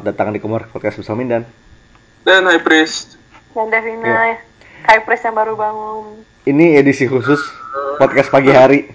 [0.00, 1.44] selamat datang di Kumar Podcast bersama Mindan.
[2.24, 3.20] Dan High Priest.
[3.52, 4.40] Dan Devina, Iya.
[4.88, 6.24] High Priest yang baru bangun.
[6.48, 7.36] Ini edisi khusus
[8.00, 8.88] podcast pagi hari.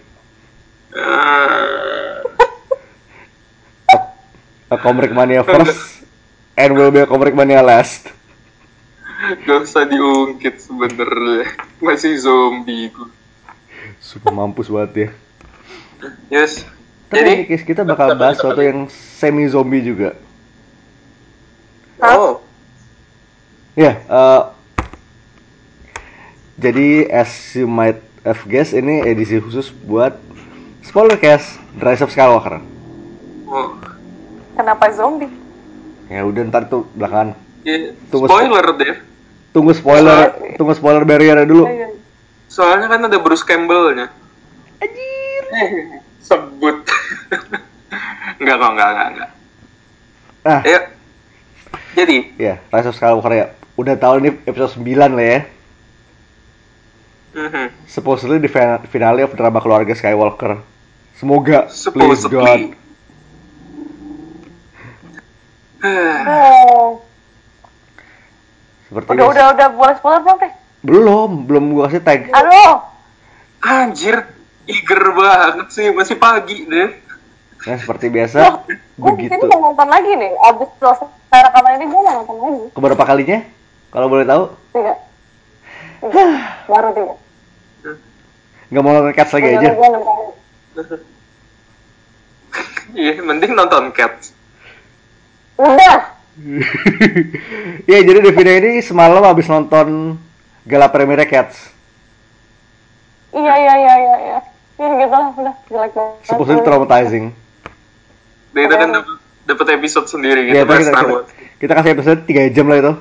[4.74, 6.02] A Komrik Mania first
[6.58, 8.10] and will be a Komrik Mania last.
[9.46, 11.54] gak usah diungkit sebenernya.
[11.86, 13.14] Masih zombie gue.
[14.02, 15.10] Super mampus banget ya.
[16.42, 16.66] Yes.
[17.14, 20.25] Tapi Jadi, kita bakal bahas sesuatu yang semi zombie juga.
[22.14, 22.36] Oh,
[23.76, 24.42] Ya, eh,
[26.56, 30.16] jadi as you might have guessed ini edisi khusus buat
[30.80, 32.64] spoiler cast Rise of Skywalker.
[33.46, 33.76] oh.
[34.56, 35.28] Kenapa zombie?
[36.08, 37.36] Ya udah ntar tuh belakangan.
[37.68, 38.96] Ya, Tunggu spoiler deh.
[39.52, 40.56] Tunggu spoiler, Sorry.
[40.56, 41.68] tunggu spoiler barrier dulu.
[41.68, 41.92] Ayo.
[42.48, 44.08] Soalnya kan ada Bruce Campbell-nya.
[44.80, 45.44] Anjir.
[45.52, 45.72] Eh,
[46.24, 46.88] sebut.
[48.40, 49.30] enggak kok, enggak, enggak, enggak.
[50.48, 50.80] Nah, Ayo.
[51.96, 53.46] Jadi, ya Rise of Skywalker ya.
[53.76, 55.40] Udah tahu ini episode 9 lah ya.
[57.36, 57.66] mhm.
[57.86, 60.60] Supposedly di final- finale of drama keluarga Skywalker.
[61.16, 62.32] Semoga, please God.
[62.32, 62.64] supposedly.
[65.86, 67.06] Eh, Oh,
[68.86, 70.52] Seperti udah udah udah boleh spoiler belum teh?
[70.82, 72.26] Belum, belum gua kasih tag.
[72.30, 72.82] Aduh,
[73.62, 74.26] Anjir,
[74.66, 76.90] eager banget sih, masih pagi deh.
[77.66, 79.42] Nah, seperti biasa, loh, gue begitu.
[79.42, 80.32] mau nonton lagi nih.
[80.54, 82.64] Abis selesai rekaman ini gue mau nonton lagi.
[82.78, 83.40] Keberapa kalinya?
[83.90, 84.44] Kalau boleh tahu?
[84.70, 84.94] Tiga.
[86.06, 86.26] Tiga.
[86.70, 87.16] Baru tiga.
[88.70, 89.70] Nggak mau nonton Cats lagi aja?
[92.96, 94.32] Iya, mending nonton Cats.
[95.60, 96.16] Udah.
[97.92, 100.16] ya, jadi Devina ini semalam habis nonton
[100.64, 101.76] gala premiere Cats.
[103.36, 104.40] Iya iya iya iya iya.
[104.80, 106.24] Ya gitu lah, udah jelek banget.
[106.24, 107.26] Supposedly traumatizing.
[108.56, 111.28] Dia itu kan dapet, dapet episode sendiri gitu, Ya, kita, Star kita, Wars.
[111.60, 112.94] kita kasih episode 3 jam lah itu.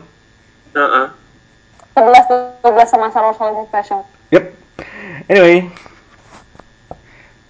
[0.74, 1.06] Heeh.
[1.94, 4.00] 11 12 sama Star Wars Holiday Special.
[4.34, 4.44] Yep.
[5.30, 5.70] Anyway,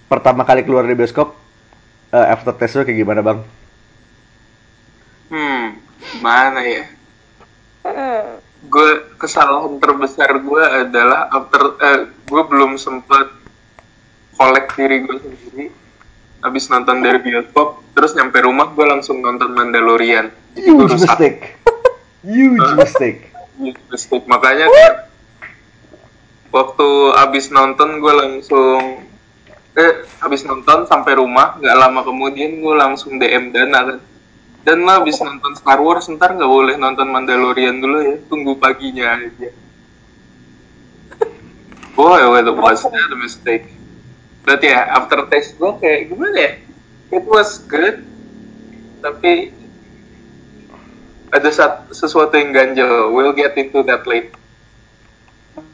[0.05, 1.33] pertama kali keluar dari bioskop,
[2.13, 3.41] eh, after test kayak gimana bang?
[5.33, 5.81] Hmm,
[6.21, 6.85] mana ya?
[7.81, 8.37] Hmm.
[8.69, 11.99] Gue kesalahan terbesar gue adalah after eh,
[12.29, 13.33] gue belum sempat
[14.37, 15.65] kolek diri gue sendiri.
[16.45, 20.29] Habis nonton dari bioskop, terus nyampe rumah gue langsung nonton Mandalorian.
[20.53, 21.17] Jadi Huge rusak.
[21.17, 21.39] mistake.
[22.21, 23.19] Huge mistake.
[23.57, 24.25] Huge mistake.
[24.29, 24.95] Makanya kayak
[26.53, 29.03] waktu abis nonton gue langsung
[29.75, 33.97] eh abis nonton sampai rumah nggak lama kemudian gue langsung DM Dana kan
[34.63, 39.19] dan lo abis nonton Star Wars ntar nggak boleh nonton Mandalorian dulu ya tunggu paginya
[39.19, 39.51] aja
[41.91, 43.67] boy what was that a mistake
[44.45, 46.51] berarti ya after taste gue kayak gimana ya
[47.11, 48.05] it was good
[49.01, 49.49] tapi
[51.33, 54.31] ada sat- sesuatu yang ganjel we'll get into that later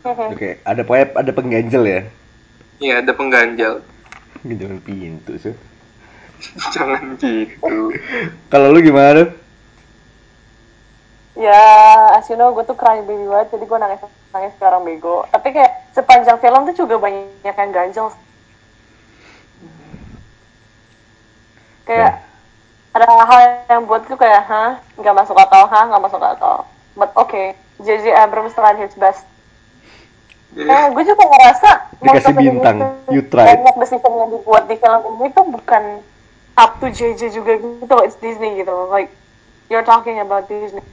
[0.33, 2.01] Oke, ada pokoknya ada pengganjel ya.
[2.81, 3.81] Iya, ada pengganjal.
[4.45, 5.55] Jangan pintu sih.
[6.73, 7.93] Jangan gitu.
[8.49, 9.29] Kalau lu gimana?
[11.37, 11.61] Ya,
[12.17, 14.01] as you know, gue tuh crying baby banget, jadi gue nangis
[14.33, 15.25] nangis sekarang bego.
[15.29, 18.09] Tapi kayak sepanjang film tuh juga banyak yang ganjel.
[21.83, 22.21] Kayak
[22.91, 26.67] ada hal yang buat tuh kayak, hah, nggak masuk akal, hah, nggak masuk akal.
[26.93, 29.23] But okay, JJ Abrams tried his best.
[30.51, 31.69] Kayak gue juga ngerasa
[32.03, 33.47] Dikasih bintang, decision- you tried.
[33.63, 35.83] Banyak decision yang dibuat di film ini tuh bukan
[36.59, 38.91] up to JJ juga gitu, it's Disney gitu loh.
[38.91, 39.07] Like,
[39.71, 40.84] you're talking about Disney.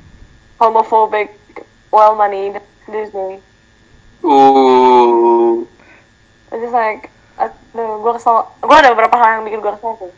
[0.62, 1.34] Homophobic,
[1.90, 3.42] well-moneyed Disney.
[4.22, 5.62] Uh,
[6.48, 7.10] It's just like,
[7.74, 8.46] gue kesel.
[8.62, 10.12] Gue ada beberapa hal yang bikin gue kesel tuh.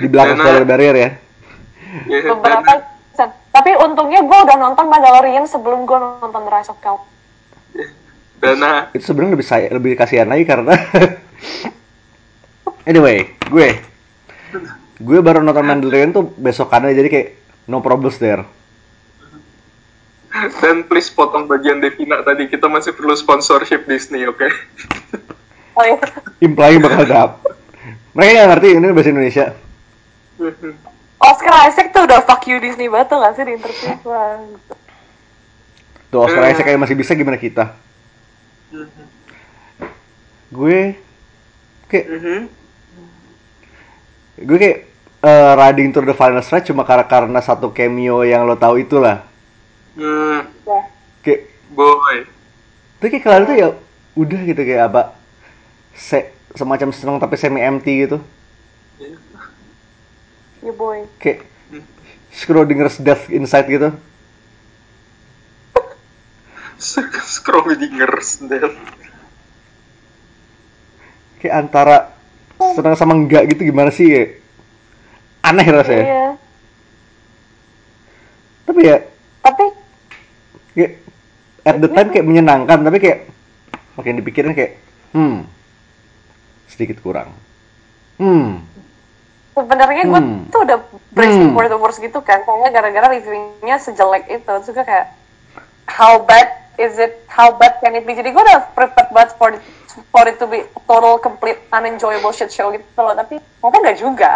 [0.00, 1.10] Di belakang Dana- spoiler barrier ya.
[2.22, 2.72] Beberapa,
[3.50, 7.02] tapi untungnya gue udah nonton Mandalorian sebelum gue nonton The Rise of Cal.
[8.40, 10.72] Dana, Itu sebenarnya lebih saya lebih kasihan lagi karena
[12.88, 13.68] anyway, gue
[14.96, 17.28] gue baru nonton Mandalorian tuh besokannya jadi kayak
[17.68, 18.46] no problems there.
[20.62, 24.46] dan please potong bagian Devina tadi kita masih perlu sponsorship Disney, oke?
[25.74, 25.98] Oh iya.
[26.38, 27.30] Implying bakal dap.
[28.12, 29.46] Mereka nggak ngerti ini bahasa Indonesia.
[31.30, 33.92] Oscar Isaac tuh udah fuck you Disney banget tuh gak sih di interview?
[33.92, 34.74] Gitu.
[36.08, 37.76] Tuh Oscar Isaac kayak masih bisa gimana kita?
[40.50, 40.96] Gue
[41.86, 42.38] kayak Mhm.
[44.40, 44.78] gue kayak
[45.20, 49.20] eh, riding to the final stretch cuma karena karena satu cameo yang lo tahu itulah.
[49.92, 50.80] Hmm, Ya.
[51.20, 52.24] Kayak boy.
[52.96, 53.68] Tapi kayak kalian tuh ya
[54.16, 55.02] udah gitu kayak apa
[55.92, 58.18] se semacam seneng tapi semi empty gitu.
[60.60, 61.08] You boy.
[61.22, 61.48] Kayak
[62.30, 63.90] Schrodinger's death inside gitu.
[67.32, 68.76] Schrodinger's death.
[71.40, 71.96] Kayak antara
[72.76, 74.12] senang sama enggak gitu gimana sih?
[74.12, 74.30] Kayak
[75.40, 76.04] aneh rasanya.
[76.04, 76.28] Iya.
[78.68, 78.96] Tapi ya
[79.40, 79.64] Tapi
[80.76, 80.92] kayak
[81.64, 83.18] at the time kayak menyenangkan tapi kayak
[83.96, 84.80] makin dipikirin kayak
[85.12, 85.44] hmm
[86.70, 87.34] sedikit kurang.
[88.16, 88.62] Hmm.
[89.50, 90.46] sebenarnya gue Hmm.
[90.48, 90.78] tuh udah
[91.10, 91.56] bracing Hmm.
[91.58, 95.12] for the worst gitu kan kayaknya gara-gara reviewnya sejelek itu terus gue kayak
[95.84, 99.52] how bad is it how bad can it be jadi gue udah prepared banget for
[99.52, 99.60] it,
[100.08, 104.32] for it to be total complete unenjoyable shit show gitu loh tapi ternyata nggak juga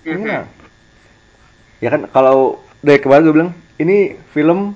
[0.00, 0.48] Iya.
[1.78, 3.96] Ya kan kalau dari kemarin gue bilang ini
[4.32, 4.72] film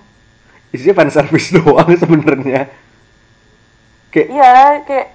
[0.70, 2.68] isinya fan service doang sebenarnya.
[4.08, 4.52] Kayak iya
[4.84, 5.06] kayak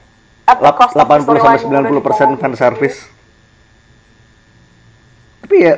[0.57, 2.97] the 80 sampai 90 udah persen fan service.
[5.45, 5.75] Tapi ya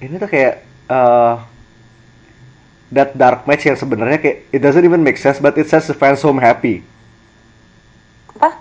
[0.00, 1.40] ini tuh kayak uh,
[2.92, 5.96] that dark match yang sebenarnya kayak it doesn't even make sense but it sets the
[5.96, 6.84] fans home happy.
[8.36, 8.60] apa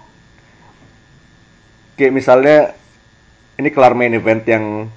[1.96, 2.58] Kayak misalnya
[3.56, 4.92] ini kelar main event yang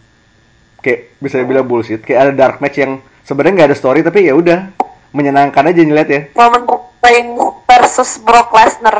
[0.83, 2.03] kayak bisa dibilang bullshit.
[2.03, 4.71] Kayak ada dark match yang sebenarnya nggak ada story tapi ya udah
[5.15, 6.21] menyenangkan aja ngeliat ya.
[6.35, 8.99] Roman Reigns versus Brock Lesnar.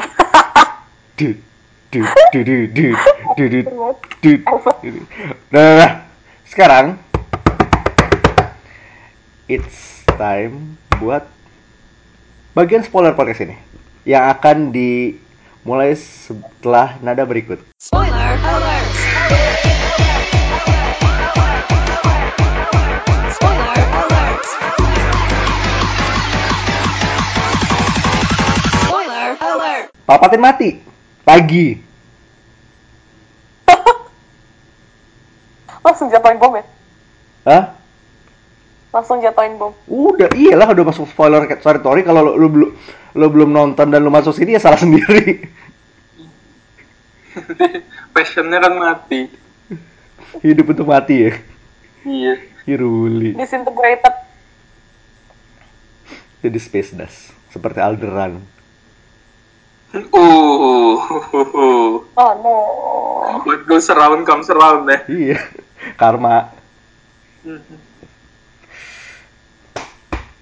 [5.49, 5.93] Nah, nah, nah.
[6.45, 7.01] sekarang
[9.49, 11.25] it's time buat
[12.53, 13.57] bagian spoiler podcast ini
[14.05, 17.65] yang akan dimulai setelah nada berikut.
[17.81, 19.78] Spoiler alert!
[30.09, 30.73] Palpatine mati
[31.21, 31.77] pagi.
[35.85, 36.65] langsung jatuhin bom ya
[37.45, 37.77] Hah?
[38.89, 42.71] langsung jatuhin bom Udah, iyalah udah masuk spoiler territory kalau lu, lu, belum
[43.21, 45.45] lu belum nonton dan lu masuk sini ya salah sendiri.
[48.17, 49.29] Passionnya kan mati.
[50.41, 51.33] Hidup untuk mati ya.
[52.09, 52.35] Iya.
[52.69, 53.33] Hiruli.
[53.33, 54.13] disintegrated
[56.45, 58.58] Jadi space dust seperti Alderan.
[59.89, 60.05] Uh,
[62.13, 62.55] oh no
[63.49, 65.01] what goes around comes around ya.
[65.09, 65.39] Iya.
[65.97, 66.53] Karma.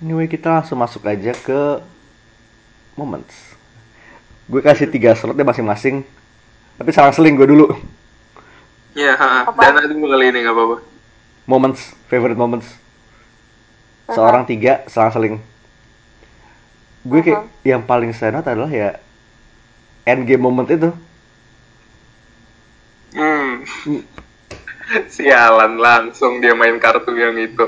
[0.03, 1.81] Anyway, kita langsung masuk aja ke
[2.99, 3.55] moments.
[4.51, 6.03] Gue kasih tiga slotnya masing-masing.
[6.77, 7.67] Tapi selang-seling gue dulu.
[8.99, 9.47] Iya, ha.
[9.55, 10.77] Dana dulu kali ini nggak apa-apa.
[11.47, 12.67] Moments, favorite moments.
[14.11, 15.39] Seorang tiga, selang-seling.
[17.07, 18.99] Gue kayak yang paling stand out adalah ya
[20.07, 20.95] endgame moment itu.
[23.13, 23.67] Hmm.
[25.11, 27.67] Sialan langsung dia main kartu yang itu.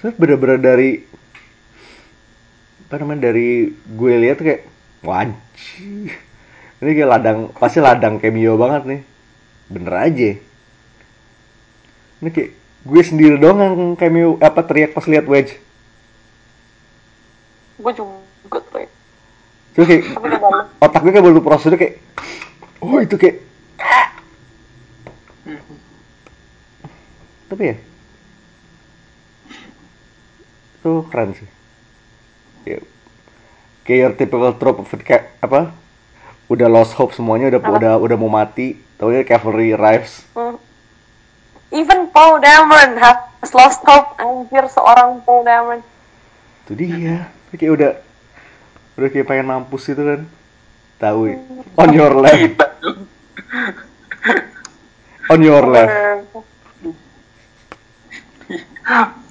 [0.00, 1.04] Saya bener-bener dari
[2.84, 4.70] apa namanya dari gue lihat kayak
[5.02, 5.34] wajib
[6.78, 9.00] ini kayak ladang pasti ladang cameo banget nih
[9.66, 10.30] bener aja
[12.22, 12.50] ini kayak
[12.84, 15.58] gue sendiri doang yang cameo apa teriak pas lihat wedge
[17.82, 18.23] gue juga
[18.62, 18.88] tuh ya.
[19.74, 20.02] terus kayak
[20.78, 21.94] otak gue kayak baru prosedur kayak
[22.78, 23.36] oh itu kayak
[27.48, 27.76] tapi ya
[30.80, 31.48] itu keren sih
[32.66, 32.78] ya
[33.84, 35.72] kayak your typical trope of it, kayak apa
[36.48, 37.70] udah lost hope semuanya udah Apa?
[37.78, 40.58] udah udah mau mati taunya cavalry arrives Hmm.
[41.74, 44.14] Even Paul Dameron has lost hope.
[44.22, 45.82] Anjir seorang Paul Dameron.
[46.64, 47.90] itu dia kayak udah
[48.94, 50.20] udah kayak pengen mampus gitu kan
[51.02, 51.38] tahu ya
[51.78, 52.96] on your left tuh.
[55.32, 55.94] on your left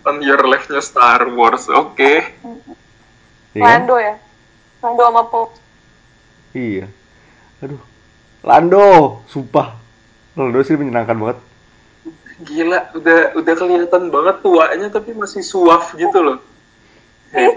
[0.00, 1.94] On your leftnya Star Wars, oke.
[3.52, 3.84] Iya kan?
[3.84, 4.16] Lando ya.
[4.80, 5.48] Lando sama Paul.
[6.56, 6.86] Iya.
[7.60, 7.82] Aduh.
[8.40, 8.84] Lando,
[9.28, 9.76] sumpah.
[10.34, 11.38] Lando sih menyenangkan banget.
[12.40, 16.40] Gila, udah udah kelihatan banget tuanya tapi masih suaf gitu loh.
[17.30, 17.50] Iya,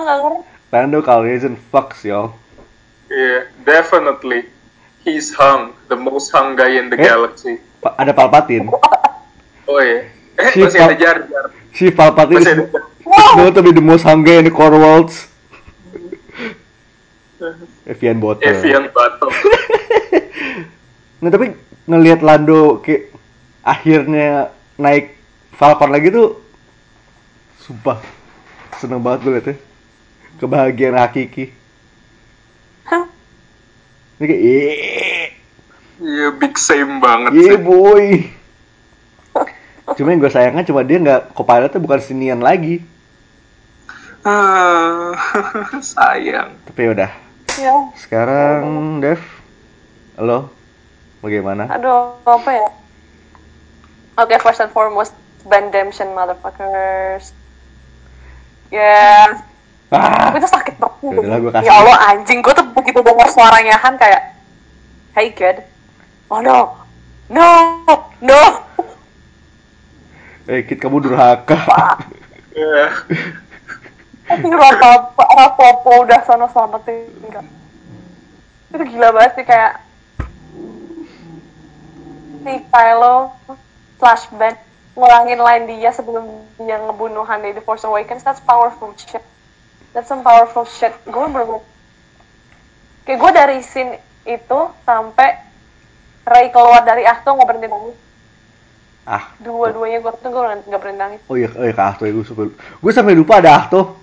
[0.00, 0.40] nggak ngerti.
[0.70, 2.34] Lando Calrissian fucks, yo.
[3.06, 4.46] Yeah, definitely.
[5.00, 7.02] He's hung, the most hung guy in the Eh?
[7.04, 7.58] galaxy.
[7.78, 8.68] Pa- ada Palpatine.
[9.64, 10.06] Oh iya.
[10.34, 11.46] Eh, Si masih Pal- ada Jar Jar.
[11.72, 13.34] Si Palpatine Masih is ada Jar.
[13.34, 15.26] known to be the most hungry in the core worlds.
[17.86, 18.44] Evian Bottle.
[18.44, 19.26] Evian Bato.
[21.20, 21.52] Nah tapi
[21.84, 23.12] ngelihat Lando kayak
[23.60, 25.12] akhirnya naik
[25.52, 26.40] Falcon lagi tuh
[27.60, 28.00] sumpah
[28.80, 29.56] seneng banget gue liatnya
[30.40, 31.52] kebahagiaan hakiki
[32.84, 33.04] Hah?
[34.18, 35.28] ini kayak.
[36.00, 37.60] Iya big same banget Iya sih.
[37.60, 38.04] boy.
[39.90, 42.80] Cuma yang gue sayangkan cuma dia nggak copilotnya bukan sinian lagi.
[44.22, 45.12] Ah,
[45.92, 46.56] sayang.
[46.64, 47.10] Tapi udah.
[47.58, 48.64] Ya, Sekarang
[49.02, 49.20] Dev,
[50.16, 50.48] lo
[51.20, 51.68] bagaimana?
[51.68, 52.68] aduh, apa ya?
[54.16, 55.12] Oke, first and foremost,
[55.44, 57.32] Bandemption, motherfuckers.
[58.70, 59.36] Ya,
[59.90, 61.18] Ah, tapi itu sakit banget.
[61.58, 61.66] Ya.
[61.66, 62.38] Ya Allah, anjing.
[62.46, 64.38] Gue tuh begitu denger suaranya Han kayak,
[65.18, 65.66] Hey kid.
[66.30, 66.78] Oh no.
[67.26, 67.50] No.
[68.22, 68.40] No.
[70.46, 71.58] eh Kit kamu durhaka.
[72.54, 72.86] Ya.
[74.30, 77.10] Tapi Rapa, Rapopo udah sana selamatin.
[77.26, 77.46] Enggak.
[78.70, 79.82] Itu gila banget sih kayak
[82.46, 83.34] si Kylo
[83.98, 84.54] slash Ben
[84.94, 86.26] ngulangin line dia sebelum
[86.58, 89.22] dia ngebunuh Han di The Force Awakens that's powerful shit.
[89.94, 90.94] That's some powerful shit.
[91.06, 91.62] Gue bener
[93.06, 95.34] kayak gue dari scene itu sampai
[96.26, 97.96] Ray keluar dari Ahto nggak berhenti nangis.
[99.08, 101.20] Ah, dua-duanya gue tuh gue nggak berhenti nangis.
[101.26, 102.46] Oh iya, oh iya Kak Ahto ya gue suka.
[102.54, 103.90] Gue sampai lupa ada Ahto.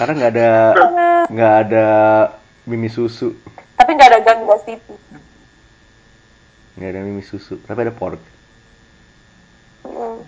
[0.00, 0.50] Karena nggak ada
[1.30, 1.86] nggak ada
[2.66, 3.30] mimi susu,
[3.78, 4.98] tapi nggak ada gang gossipy
[6.76, 8.20] nggak ada mimi susu, tapi ada pork.
[9.82, 10.20] Hmm,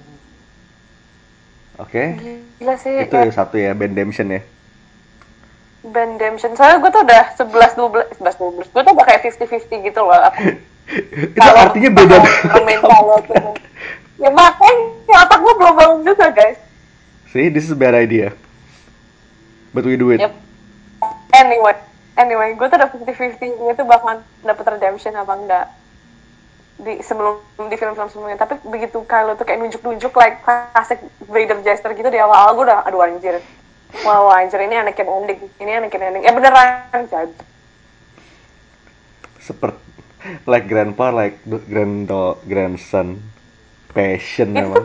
[1.78, 2.18] Oke,
[2.58, 4.40] gila sih itu kayak- satu ya Bandemption ya.
[5.80, 6.52] Bandemption.
[6.52, 8.34] Soalnya gue tuh udah 11 12 11
[8.66, 8.66] 12.
[8.68, 10.16] Gue tuh udah kayak 50-50 gitu loh.
[10.16, 10.38] Apa,
[11.22, 12.16] itu kalau- artinya beda
[12.82, 13.54] kalau tuh.
[14.18, 14.74] Ya makanya
[15.22, 16.58] otak gue belum bangun juga guys.
[17.30, 18.34] See, this is a bad idea.
[19.70, 20.18] But we do it.
[20.18, 20.34] Yep.
[21.30, 21.76] Anyway,
[22.16, 25.66] anyway, gue tuh udah 50-50 gue tuh bakalan dapet redemption apa enggak
[26.78, 28.38] di sebelum di film-film sebelumnya.
[28.38, 32.86] Tapi begitu Kylo tuh kayak nunjuk-nunjuk like klasik Vader gesture gitu di awal-awal gue udah
[32.86, 33.42] aduh anjir.
[34.06, 35.40] Wow anjir ini Anakin ending.
[35.58, 36.22] Ini Anakin ending.
[36.22, 37.34] Ya beneran jadi
[39.42, 39.80] Seperti
[40.46, 42.10] like grandpa, like grand
[42.46, 43.22] grandson,
[43.94, 44.84] passion itu emang.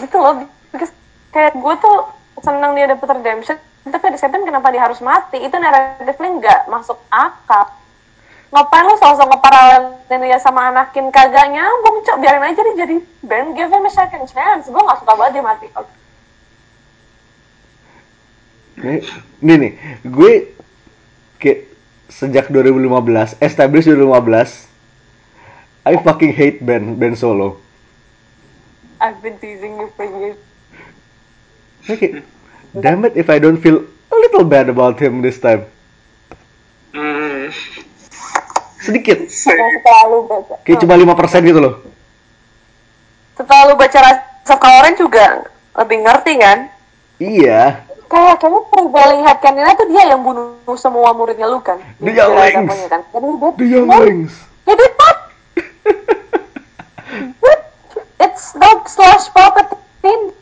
[0.00, 0.34] gitu loh
[0.70, 0.92] because
[1.34, 1.96] kayak gue tuh
[2.40, 5.42] senang dia dapet redemption tapi ada seven kenapa dia harus mati?
[5.42, 7.81] Itu naratifnya nggak masuk akal
[8.52, 11.08] ngapain lo sosok ngeparalelin dia sama Anakin?
[11.08, 12.20] Kagak nyambung cok.
[12.20, 14.68] Biarin aja dia jadi Ben give him a second chance.
[14.68, 15.66] Gue nggak suka banget dia mati.
[18.82, 19.04] Nih,
[19.44, 19.72] nih, nih,
[20.08, 20.32] gue
[21.36, 21.68] kayak
[22.08, 24.66] sejak 2015, establish 2015,
[25.84, 27.60] I fucking hate Ben, Ben Solo.
[28.96, 30.40] I've been teasing you for years.
[31.84, 32.24] Kayak,
[32.72, 35.68] damn it if I don't feel a little bad about him this time.
[36.96, 37.50] Hmm.
[38.82, 41.74] Sedikit, Yang setelah lu baca kayak cuma 5% gitu loh.
[43.32, 43.98] setelah lu baca
[44.42, 45.46] of Kylo juga
[45.78, 46.58] lebih ngerti kan
[47.16, 52.10] Iya, kayak kayaknya prevailing headcanonnya tuh dia yang bunuh semua muridnya lu kan The Di
[52.10, 52.50] Jedi Younglings.
[52.52, 54.34] Temple-nya kan jadi dia.
[54.66, 55.16] He did not.
[57.38, 57.60] What?
[58.18, 60.34] It's dog slash Palpatine.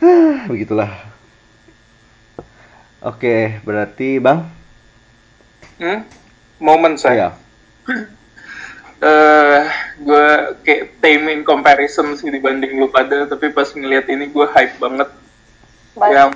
[0.50, 0.90] Begitulah.
[3.00, 4.59] Oke, berarti Bang?
[5.80, 6.04] Hmm?
[6.60, 7.32] Momen saya.
[7.88, 8.08] Iya.
[9.00, 9.60] eh
[9.96, 10.26] gue
[10.60, 15.08] kayak tame in comparison sih dibanding lu pada tapi pas ngeliat ini gue hype banget
[15.96, 16.12] Baik.
[16.12, 16.30] yang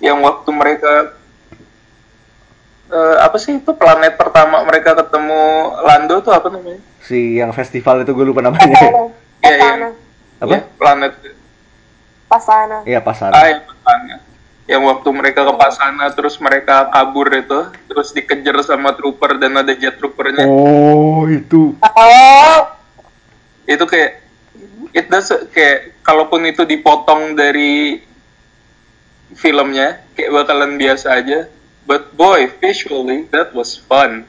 [0.00, 1.12] yang waktu mereka
[2.88, 5.42] eh, apa sih itu planet pertama mereka ketemu
[5.84, 6.80] Lando tuh apa namanya?
[7.04, 8.72] Si yang festival itu gue lupa namanya.
[9.42, 9.66] Iya, iya.
[9.66, 9.88] Pasana.
[10.38, 10.54] Apa?
[10.54, 11.12] Iya, planet
[12.30, 12.78] Pasana.
[12.86, 13.30] Iya, pasan.
[13.34, 14.16] ah yang pertama.
[14.70, 19.74] Yang waktu mereka ke Pasana terus mereka kabur itu terus dikejar sama trooper dan ada
[19.74, 20.46] jet troopernya.
[20.46, 21.74] Oh, itu.
[21.82, 22.60] Oh,
[23.66, 24.22] itu kayak
[24.94, 27.98] it does kayak kalaupun itu dipotong dari
[29.34, 31.50] filmnya kayak bakalan biasa aja.
[31.82, 34.22] But boy visually that was fun.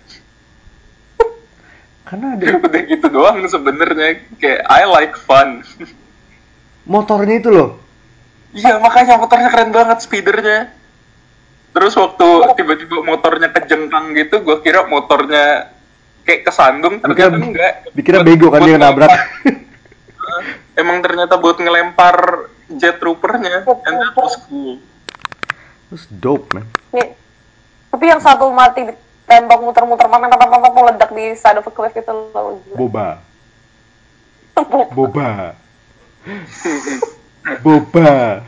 [2.09, 5.61] Karena ada udah gitu doang sebenarnya kayak I like fun.
[6.89, 7.82] Motornya itu loh.
[8.53, 10.71] Iya makanya motornya keren banget speedernya
[11.73, 15.73] terus waktu tiba-tiba motornya kejengkang gitu gue kira motornya
[16.23, 19.11] kayak kesandung Dikira, ternyata enggak dikira Buat- bego kan dia nabrak.
[20.73, 24.77] emang ternyata buat ngelempar jet troopernya and that was cool
[25.93, 26.65] Terus dope, man.
[26.89, 27.13] nih.
[27.93, 32.57] Tapi yang satu mati ditembak muter-muter mana meledak di side of a cliff itu loh.
[32.73, 33.21] Boba.
[34.89, 35.53] Boba.
[37.59, 38.39] Boba.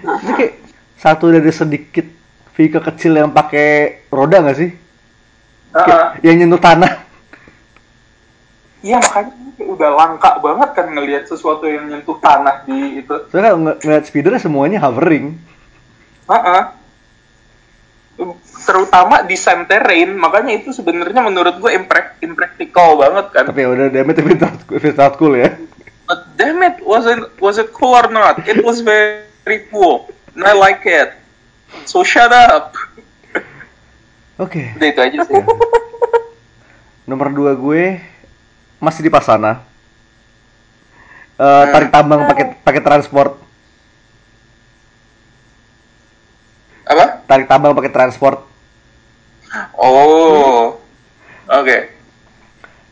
[0.00, 0.54] Ini kayak
[0.96, 2.06] satu dari sedikit
[2.52, 3.68] vehicle kecil yang pakai
[4.08, 4.70] roda nggak sih?
[5.70, 6.92] Ah, Kayak yang nyentuh tanah.
[8.80, 13.12] Iya makanya udah langka banget kan ngelihat sesuatu yang nyentuh tanah di itu.
[13.28, 15.36] Soalnya kalau ng- ngeliat speedernya semuanya hovering.
[16.26, 16.64] Heeh.
[18.60, 23.68] terutama di sand terrain makanya itu sebenarnya menurut gue imprac- impractical banget kan Tapi ya
[23.72, 25.56] udah damn it if it's not, if it's not cool ya.
[26.10, 30.42] But damn it was it was it cool or not it was very cool and
[30.42, 31.14] I like it
[31.86, 32.74] so shut up
[34.42, 34.74] Oke.
[34.74, 35.46] udah itu aja sih Ya.
[37.10, 37.98] Nomor dua gue
[38.78, 39.66] masih di Pasana.
[41.34, 43.34] Eh, tarik tambang pakai pakai transport.
[46.86, 48.38] apa Tarik tambang pakai transport.
[49.74, 50.78] oh
[51.50, 51.78] oke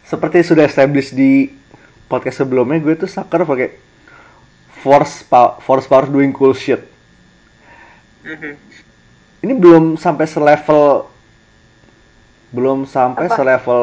[0.02, 1.57] Seperti sudah established di
[2.08, 3.76] podcast sebelumnya, gue tuh sucker pakai
[4.80, 6.82] force power, force power doing cool shit.
[8.24, 8.52] Mhm.
[9.44, 11.06] Ini belum sampai selevel
[12.48, 13.36] belum sampai Apa?
[13.36, 13.82] selevel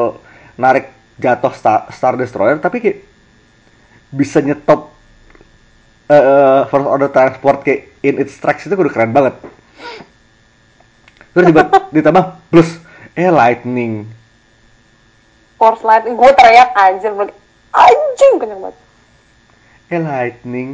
[0.58, 0.90] narik
[1.22, 2.98] jatuh Star, Star Destroyer tapi kayak
[4.10, 4.90] bisa nyetop
[6.06, 9.34] eh eh, first order transport kayak in its tracks itu udah keren banget.
[11.34, 12.78] Terus ditambah, ditambah plus
[13.18, 14.06] eh lightning.
[15.58, 17.10] Force lightning, gue teriak anjir.
[17.72, 18.78] Anjing kenyang banget.
[19.90, 20.70] Eh lightning.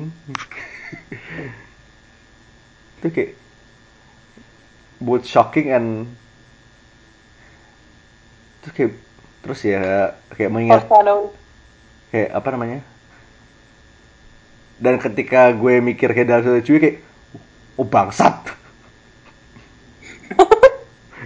[3.03, 3.33] itu kayak
[5.03, 6.07] both shocking and
[8.63, 8.93] itu kayak
[9.43, 10.87] terus ya kayak mengingat
[12.15, 12.81] kayak apa namanya?
[14.79, 16.97] Dan ketika gue mikir kayak dalam satu cuy kayak
[17.79, 18.37] oh bangsat.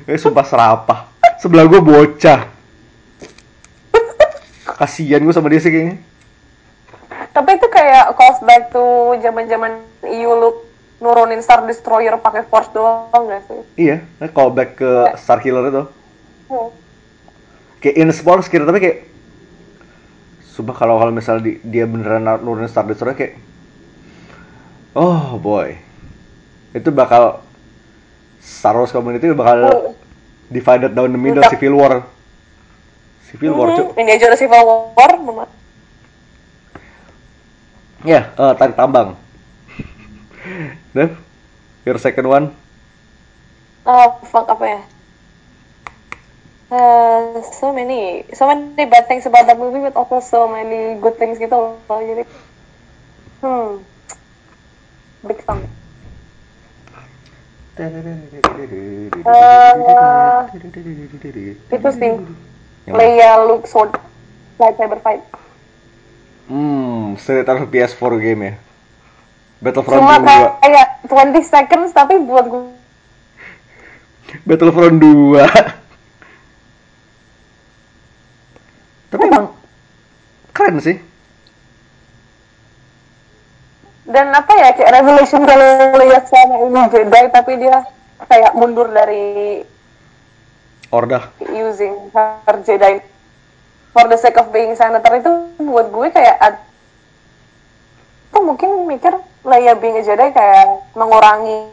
[0.06, 1.10] Eh sumpah serapah.
[1.42, 2.55] Sebelah gue bocah
[4.76, 5.96] kasihan gue sama dia sih kayaknya
[7.32, 8.80] Tapi itu kayak calls back to
[9.18, 10.50] zaman-zaman EU lu
[10.96, 13.60] nurunin Star Destroyer pakai force doang gak sih?
[13.78, 15.84] iya nah, call back ke Star Killer itu
[16.46, 16.70] Hmm.
[17.78, 18.98] kayak in sport kira tapi kayak
[20.46, 23.34] sumpah kalau kalau misalnya di- dia beneran nurunin Star Destroyer kayak
[24.92, 25.76] oh boy
[26.70, 27.44] itu bakal
[28.38, 29.92] Star Wars community bakal Hmm.
[30.46, 31.42] divided down the middle.
[31.44, 32.06] Civil War
[33.30, 35.10] Civil War Hmm, cuk Ini aja udah Civil War,
[38.06, 39.18] ya eh, tarik tambang
[40.94, 41.18] Dev
[41.82, 42.46] your second one
[43.86, 44.80] Oh, fuck apa ya?
[46.66, 51.14] Uh, so many, so many bad things about that movie, but also so many good
[51.22, 51.78] things gitu loh.
[51.86, 52.26] Jadi,
[53.46, 53.78] hmm,
[55.22, 55.62] big fun.
[61.70, 62.10] Itu sih?
[62.86, 63.94] Leia Luke Sword
[64.56, 65.22] lightsaber fight.
[66.46, 68.54] hmm straight out of PS4 game ya.
[69.58, 72.70] Battlefront Cuma 2 kayak 20 seconds, tapi buat gue
[74.46, 75.42] Battlefront 2
[79.10, 79.48] tapi emang
[80.52, 80.98] keren sih.
[84.06, 87.82] Dan apa ya kayak revelation kalau lihat selama ini Jedi tapi dia
[88.30, 89.66] kayak mundur dari
[90.94, 93.02] Ordah using her Jedi
[93.90, 95.30] for the sake of being senator itu
[95.62, 96.62] buat gue kayak
[98.30, 101.70] tuh mungkin mikir Leia being a Jedi kayak mengurangi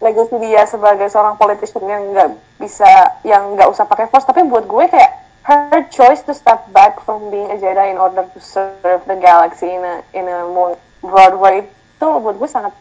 [0.00, 2.30] legacy dia sebagai seorang politician yang nggak
[2.62, 2.88] bisa
[3.26, 4.24] yang nggak usah pakai force.
[4.24, 5.12] Tapi buat gue kayak
[5.44, 9.66] her choice to step back from being a Jedi in order to serve the galaxy
[9.66, 11.66] in a in a more broad way
[12.00, 12.72] itu buat gue sangat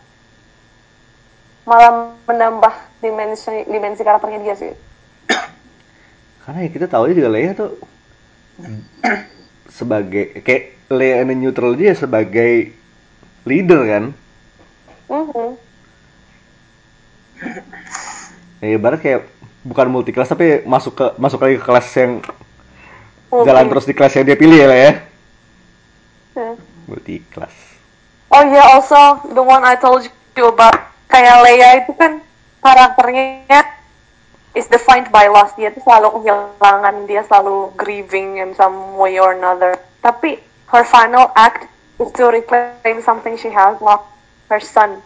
[1.68, 4.72] malah menambah dimensi dimensi karakternya dia sih
[6.50, 7.78] karena ya kita tahu juga Leia tuh
[9.70, 12.74] sebagai kayak Leia in a neutral dia sebagai
[13.46, 14.04] leader kan
[15.06, 15.48] Mhm.
[18.66, 19.30] ya ibarat kayak
[19.62, 22.12] bukan multi kelas tapi masuk ke masuk lagi ke kelas yang
[23.30, 23.46] Multi.
[23.46, 24.92] jalan terus di kelas yang dia pilih ya lah ya
[26.34, 26.58] Hmm.
[26.90, 27.54] multi kelas
[28.34, 28.98] Oh iya, also
[29.34, 30.02] the one I told
[30.34, 30.74] you about
[31.06, 32.26] kayak Leia itu kan
[32.66, 33.78] karakternya
[34.58, 35.54] is defined by loss.
[35.58, 39.78] Dia tuh selalu kehilangan, dia selalu grieving in some way or another.
[40.02, 40.40] Tapi
[40.74, 44.08] her final act is to reclaim something she has lost,
[44.48, 45.04] her son,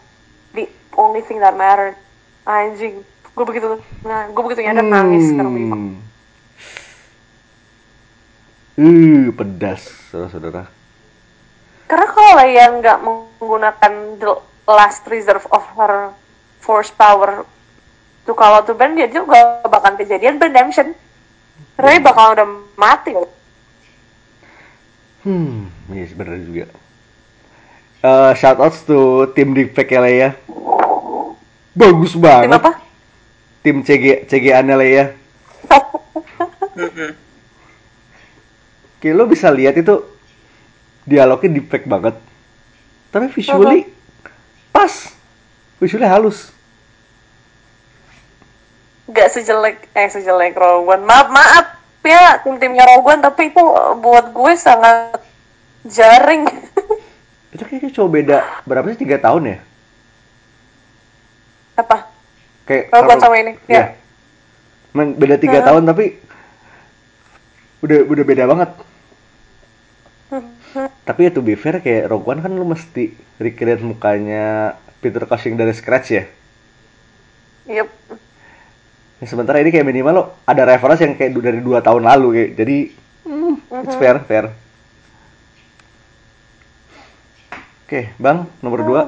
[0.54, 1.98] the only thing that mattered.
[2.44, 3.00] Anjing,
[3.32, 5.72] gue begitu, nah, gue begitu nyadar nangis sekarang ini.
[5.72, 5.94] Hmm.
[8.74, 10.66] Uh, pedas, saudara-saudara.
[11.88, 14.32] Karena kalau Leia nggak menggunakan the
[14.66, 16.10] last reserve of her
[16.58, 17.44] force power
[18.24, 20.96] to kalau to burn dia juga bakal kejadian redemption.
[21.76, 23.12] Karena dia bakal udah mati.
[25.24, 26.66] Hmm, iya yes, bener juga.
[28.04, 30.36] Eh shoutouts to tim Deepfake ya.
[31.74, 32.52] Bagus banget.
[32.52, 32.72] Tim apa?
[33.64, 35.16] Tim CG CG Leia.
[36.76, 37.10] Mhm.
[39.04, 40.00] Kayak lo bisa lihat itu
[41.04, 42.16] dialognya deepfake banget.
[43.12, 43.84] Tapi visually
[44.72, 45.12] pas.
[45.76, 46.53] Visually halus.
[49.04, 51.04] Nggak sejelek eh sejelek Rogue One.
[51.04, 51.66] Maaf maaf
[52.00, 53.62] ya tim timnya Rogue One tapi itu
[53.98, 55.20] buat gue sangat
[55.84, 56.48] jaring.
[57.54, 59.58] Itu kayaknya cuma beda berapa sih tiga tahun ya?
[61.76, 62.10] Apa?
[62.64, 63.76] Kayak Rogue One kalau- sama ini, Iya.
[63.76, 63.84] ya.
[64.90, 65.66] Men, beda tiga Heeh.
[65.66, 66.04] tahun tapi
[67.80, 68.70] udah udah beda banget.
[71.04, 75.54] Tapi ya to be fair kayak Rogue One kan lu mesti recreate mukanya Peter Cushing
[75.54, 76.24] dari scratch ya.
[77.70, 77.90] Yup.
[79.24, 82.50] Ya, sementara ini kayak minimal lo ada reference yang kayak dari dua tahun lalu kayak
[82.60, 82.76] jadi
[83.24, 84.52] hmm, it's fair fair.
[87.88, 89.02] Oke, Bang, nomor dua.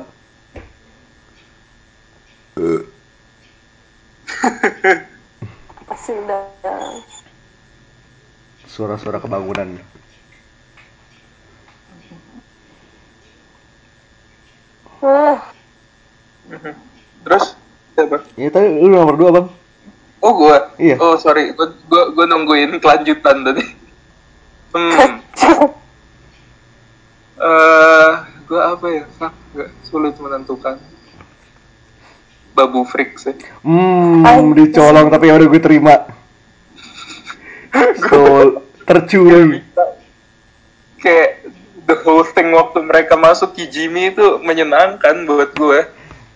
[5.84, 6.48] Pasti udah.
[8.64, 9.76] Suara-suara kebangunan.
[15.04, 15.36] Uh,
[17.20, 17.52] Terus
[17.92, 18.24] siapa?
[18.40, 19.65] Ya tadi lu nomor dua, Bang.
[20.24, 20.72] Oh gua.
[20.80, 20.96] Iya.
[20.98, 23.64] Oh sorry, gua, gua, gua nungguin kelanjutan tadi.
[24.74, 25.20] Hmm.
[27.36, 28.12] Eh,
[28.48, 29.04] gua apa ya?
[29.20, 30.80] Fuck, gak sulit menentukan.
[32.56, 33.36] Babu freak sih.
[33.60, 35.94] Hmm, dicolong tapi ya udah gue terima.
[38.08, 39.60] So, tercuri.
[40.96, 41.52] Kayak
[41.84, 45.84] the whole thing waktu mereka masuk Kijimi itu menyenangkan buat gue.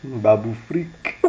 [0.04, 1.24] Babu freak.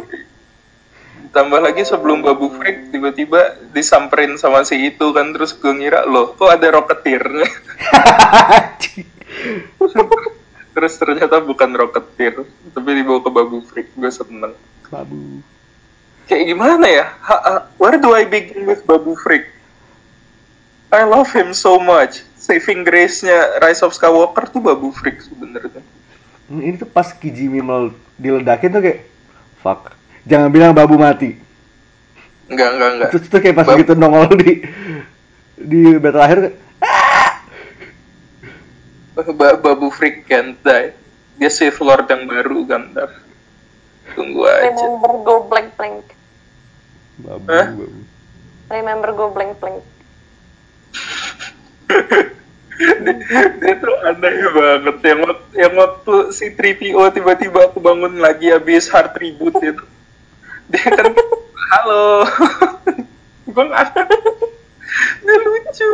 [1.32, 6.36] Tambah lagi sebelum Babu freak tiba-tiba disamperin sama si itu kan terus gue ngira loh
[6.36, 7.24] kok ada rocketeer
[10.72, 14.52] terus ternyata bukan rocketeer tapi dibawa ke Babu freak gue seneng.
[14.92, 15.40] Babu.
[16.28, 17.06] kayak gimana ya?
[17.24, 19.48] Ha- ha- where do I begin with Babu freak
[20.92, 22.20] I love him so much.
[22.36, 25.80] Saving grace-nya Rise of Skywalker tuh Babu freak sebenarnya.
[26.44, 27.88] Hmm, Ini tuh pas Kijimi mau
[28.20, 29.00] diledakin tuh kayak
[29.64, 29.96] fuck.
[30.22, 31.34] Jangan bilang babu mati.
[32.46, 34.60] enggak enggak enggak Terus tuh kayak pas Bab- gitu nongol di
[35.56, 36.38] di battle akhir
[39.12, 40.92] Ba- Babu freak can't die
[41.36, 43.08] dia Sith Lord yang baru Gandar
[44.12, 46.04] tunggu aja remember go blank blank.
[47.16, 47.66] babu, Hah?
[47.72, 48.02] babu.
[48.68, 49.80] Remember go blank blank.
[53.60, 58.88] dia tuh aneh banget yang waktu, yang waktu si 3PO tiba-tiba aku bangun lagi habis
[58.88, 59.84] hard reboot itu
[60.74, 61.12] dia kan
[61.76, 62.24] halo.
[63.44, 63.92] Gue nggak
[65.24, 65.92] dia lucu.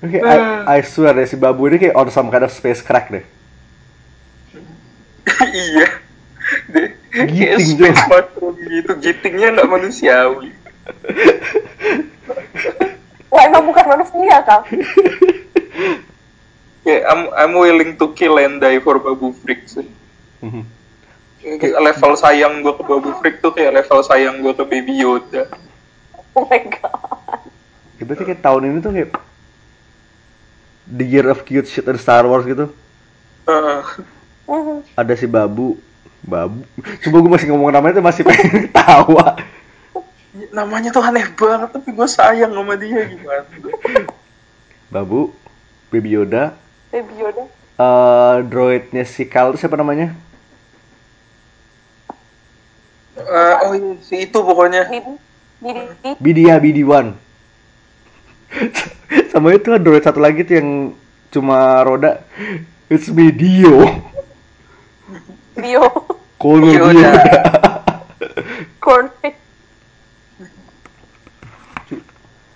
[0.00, 3.10] Oke, I, I swear deh si babu ini kayak on some kind of space crack
[3.10, 3.26] deh.
[5.50, 5.88] iya.
[6.70, 8.92] Dia kayak Giting space mushroom gitu.
[9.02, 10.54] Gitingnya nggak manusiawi.
[13.30, 14.62] Wah emang bukan manusia kak.
[16.86, 19.86] kayak I'm, I'm willing to kill and die for Babu Freak sih.
[20.40, 20.62] Mhm.
[20.64, 20.79] Kayak
[21.80, 25.48] level sayang gue ke Babu Freak tuh kayak level sayang gue ke Baby Yoda
[26.30, 27.42] Oh my god.
[27.98, 29.10] Ya, berarti kayak tahun ini tuh kayak
[30.86, 32.70] the year of cute shit in Star Wars gitu.
[33.44, 33.82] Heeh.
[34.46, 34.86] Mhm.
[34.94, 35.74] Ada si babu,
[36.22, 36.62] babu.
[37.02, 39.42] Coba gue masih ngomong namanya tuh masih pengen ketawa.
[40.54, 43.42] namanya tuh aneh banget tapi gue sayang sama dia gimana
[44.86, 45.34] Babu,
[45.90, 46.54] Baby Yoda,
[46.88, 47.42] Baby Yoda.
[47.74, 50.14] eh droidnya si Kal siapa namanya?
[53.20, 55.14] Eh, oh iya si itu pokoknya Didi.
[55.60, 56.10] Didi.
[56.16, 57.06] Bidia BD1.
[59.30, 60.68] Sama itu ada droid satu lagi tuh yang
[61.30, 62.24] cuma roda.
[62.90, 63.86] It's me Dio.
[65.54, 65.86] Dio.
[66.40, 66.66] Kono.
[66.66, 66.86] Dio.
[68.82, 69.30] Corny.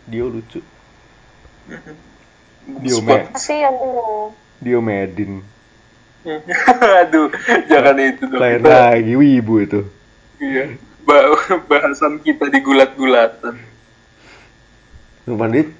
[0.08, 0.60] Dio lucu.
[2.64, 3.20] Dio Spot.
[3.30, 4.32] Med.
[4.60, 5.54] Dio Medin.
[7.04, 7.28] aduh
[7.68, 9.80] jangan itu dong Lain lagi wibu itu.
[10.44, 11.36] Iya Ba-
[11.70, 13.56] bahasan kita di gulat-gulatan
[15.24, 15.72] Sumpah dit,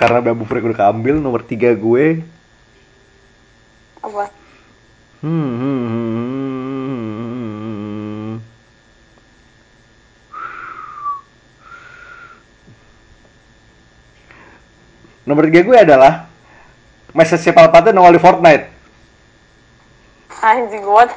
[0.00, 2.24] karena Babu Freak udah keambil nomor tiga gue.
[4.00, 4.32] Apa?
[5.20, 8.32] Hmm, hmm, hmm, hmm.
[15.28, 16.32] Nomor tiga gue adalah
[17.12, 18.72] message Palpatine nongol di Fortnite.
[20.40, 21.12] Anjing what?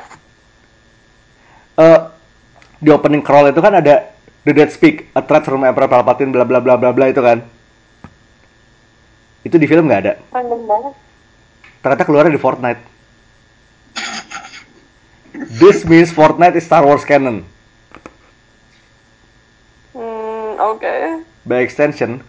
[1.79, 1.99] Eh,
[2.81, 4.09] di opening crawl itu kan ada
[4.41, 7.45] The Dead Speak, a threat from Emperor Palpatine, bla bla bla bla bla itu kan.
[9.45, 10.13] Itu di film nggak ada.
[10.33, 10.93] Random banget.
[11.85, 12.81] Ternyata keluarnya di Fortnite.
[15.61, 17.45] This means Fortnite is Star Wars canon.
[19.93, 20.93] Hmm, oke.
[21.45, 22.25] By extension,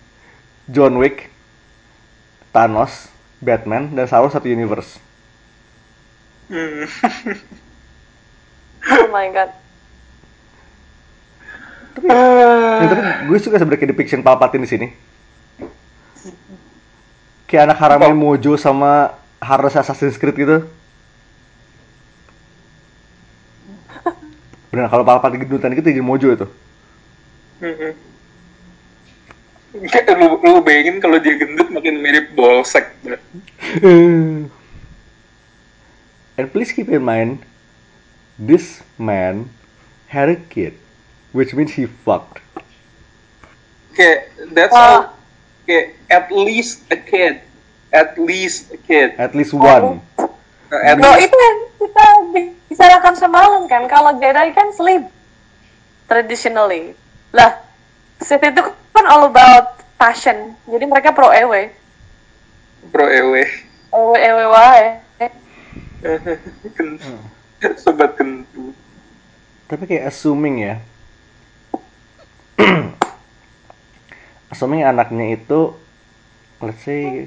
[0.68, 1.32] John Wick,
[2.52, 3.08] Thanos,
[3.40, 5.00] Batman, dan Star Wars satu universe.
[6.52, 6.84] Hmm.
[8.82, 9.54] Oh my god.
[11.92, 12.06] Tapi
[13.28, 14.88] gue suka sebenarnya depiction Palpatine di sini.
[17.46, 20.64] Kayak anak haramnya Mojo sama Harus Assassin's Creed gitu.
[24.72, 26.46] Benar kalau Palpatine gendutan gitu jadi Mojo itu.
[30.12, 32.88] Lu, lu bayangin kalau dia gendut makin mirip Bolsek.
[36.32, 37.44] And please keep in mind,
[38.40, 39.52] this man
[40.08, 40.76] had a kid,
[41.32, 42.40] which means he fucked.
[43.92, 44.80] Kayak that's Ah.
[44.80, 45.00] all.
[45.64, 47.40] Kayak at least a kid.
[47.92, 49.12] At least a kid.
[49.20, 50.00] At least one.
[50.16, 50.28] Uh,
[50.80, 52.04] at No, least itu yang kita
[52.72, 53.84] bicarakan semalam kan.
[53.84, 55.04] Kalau Jedi kan sleep
[56.08, 56.96] traditionally.
[57.32, 57.60] Lah,
[58.20, 60.56] Sith itu kan all about passion.
[60.64, 61.68] Jadi mereka pro EW.
[62.88, 63.44] Bro Ewe.
[63.92, 64.84] EW EW wae.
[67.78, 68.74] Sobat kentut.
[69.68, 70.74] Tapi kayak assuming ya.
[74.52, 75.72] Assuming anaknya itu
[76.60, 77.26] let's say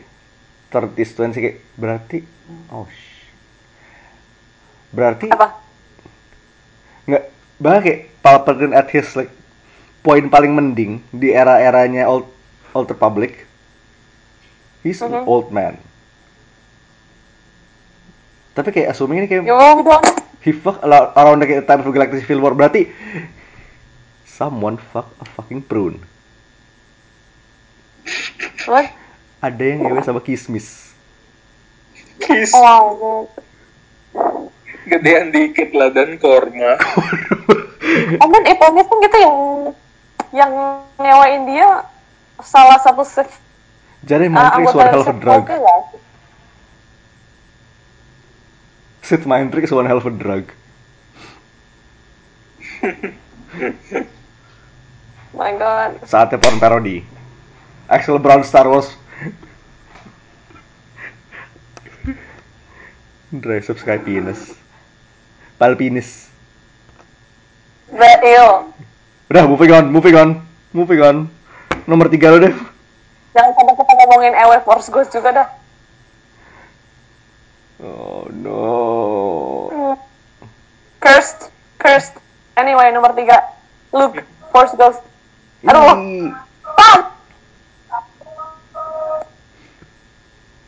[0.70, 2.18] 30 20 kayak berarti
[2.70, 3.26] oh sh-
[4.92, 5.58] berarti Apa?
[7.06, 7.24] nggak
[7.58, 9.34] bahkan kayak Palpatine at his like
[10.02, 12.30] poin paling mending di era-eranya old
[12.72, 13.46] old republic
[14.82, 15.26] he's an Mhm.
[15.26, 15.82] old man
[18.54, 19.58] tapi kayak assuming ini kayak Yo,
[20.40, 22.88] he fuck around the time of Galactic Civil War berarti
[24.24, 26.00] someone fuck a fucking prune
[28.66, 28.88] What?
[29.46, 30.86] ada yang ngewe sama kismis
[32.16, 32.56] Kiss.
[32.56, 33.28] Oh, wow.
[34.88, 36.80] Gedean dikit lah dan korma.
[38.24, 39.36] Mean, if anything gitu yang
[40.32, 40.52] yang
[40.96, 41.84] nyewain dia
[42.44, 43.32] salah satu Sith
[44.04, 45.76] jadi uh, mind trick is one hell of a drug ya.
[49.06, 50.46] Sith mind trick is one hell of a drug
[55.36, 56.04] My God.
[56.04, 57.04] saatnya porn parody
[57.86, 58.90] Axel Brown Star Wars
[63.30, 64.56] Drive subscribe penis
[65.60, 66.30] Pal penis
[67.92, 68.74] But ew.
[69.30, 70.30] Udah moving on, moving on,
[70.74, 71.18] moving on
[71.86, 72.54] Nomor tiga lo deh
[73.36, 75.48] Jangan sampai kita ngomongin EW Force Ghost juga dah.
[77.84, 78.64] Oh no
[81.04, 81.52] Cursed.
[81.78, 82.16] Cursed.
[82.58, 83.38] Anyway, nomor tiga.
[83.94, 84.24] Luke.
[84.50, 85.04] Force Ghost.
[85.68, 86.32] Aduh
[86.80, 87.12] Ah!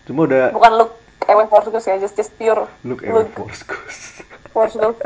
[0.08, 0.96] Cuma udah Bukan Luke.
[1.28, 2.00] EW Force Ghost ya.
[2.00, 2.65] Just, just pure.
[2.88, 3.60] Look Luke goes
[4.56, 5.04] Force Ghost.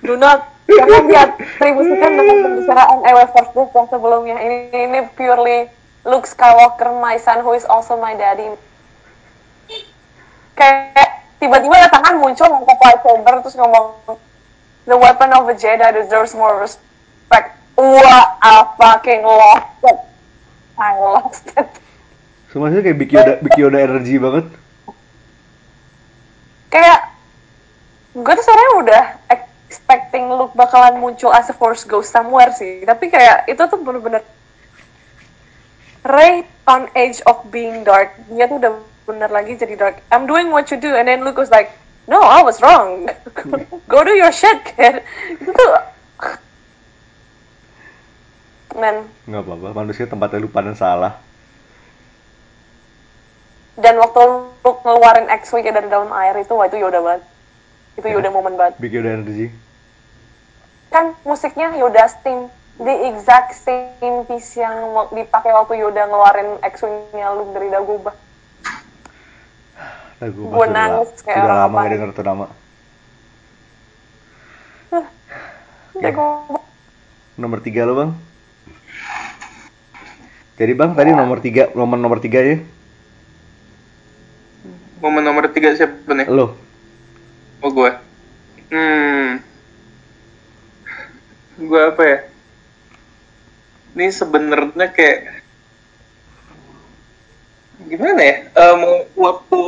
[0.00, 0.48] Do not.
[0.64, 4.36] Jangan diatribusikan dengan pembicaraan EW Force Ghost yang sebelumnya.
[4.40, 5.68] Ini, ini purely
[6.08, 8.56] Luke Skywalker, my son who is also my daddy.
[10.56, 14.16] Kayak tiba-tiba ada tangan muncul angkat lightsaber terus ngomong
[14.84, 17.56] The weapon of a Jedi deserves more respect.
[17.76, 19.98] Wah, I fucking lost it.
[20.76, 21.83] I lost it.
[22.54, 24.46] Semuanya kayak Big Yoda, Big Yoda energy banget
[26.70, 27.10] Kayak
[28.14, 32.86] gue tuh sebenarnya udah expecting Luke bakalan muncul as a Force Ghost somewhere sih.
[32.86, 34.22] Tapi kayak itu tuh bener-bener
[36.06, 38.14] Rey on edge of being dark.
[38.30, 39.98] Dia tuh udah bener lagi jadi dark.
[40.14, 41.74] I'm doing what you do, and then Luke was like,
[42.06, 43.10] No, I was wrong.
[43.90, 45.02] Go do your shit, kid.
[45.42, 45.70] Itu tuh
[48.74, 51.23] Man, nggak apa-apa manusia tempatnya lupa dan salah
[53.74, 54.22] dan waktu
[54.62, 57.22] Luke ngeluarin X-Wing dari dalam air itu, wah itu Yoda banget.
[57.94, 58.18] Itu Ya.
[58.18, 58.74] Yoda moment banget.
[58.78, 59.50] Big Yoda energy
[60.94, 62.46] kan musiknya Yoda's theme
[62.78, 68.14] the exact same piece yang dipakai waktu Yoda ngeluarin X-Wing-nya Luke dari Dagobah.
[70.22, 72.46] Gua sudah, nangis kayak orang lama gak denger tuh nama
[76.06, 76.62] Dagobah.
[77.34, 78.10] nomor tiga lo bang
[80.54, 82.62] jadi bang tadi nomor tiga nomor nomor tiga ya
[84.98, 86.26] Momen nomor tiga siapa nih?
[86.26, 86.54] lo
[87.58, 87.90] Oh gue.
[88.68, 89.40] Hmm.
[91.56, 92.18] Gue apa ya?
[93.94, 95.40] Ini sebenarnya kayak
[97.84, 98.36] gimana ya?
[98.52, 98.80] Em,
[99.14, 99.60] waktu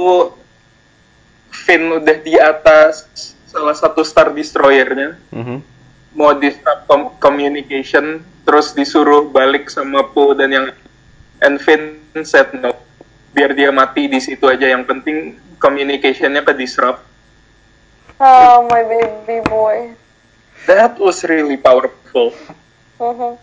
[1.56, 3.06] Finn udah di atas
[3.46, 5.56] salah satu star destroyernya, Mhm.
[6.12, 10.66] mau disrupt com- communication, terus disuruh balik sama Poe dan yang
[11.40, 12.76] and Finn said no,
[13.36, 14.64] biar dia mati di situ aja.
[14.64, 15.16] Yang penting
[15.60, 17.04] communicationnya ke disrupt.
[18.16, 19.92] Oh, my baby boy.
[20.64, 22.32] That was really powerful.
[22.96, 23.36] Mhm.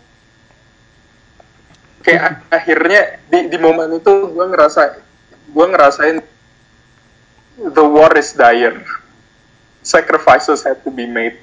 [2.02, 4.98] Kayak akhirnya di di momen itu gue ngerasa
[5.54, 6.18] gue ngerasain
[7.70, 8.82] the war is dire.
[9.86, 11.38] Sacrifices had to be made.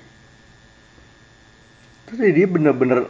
[2.11, 3.07] terus dia bener-bener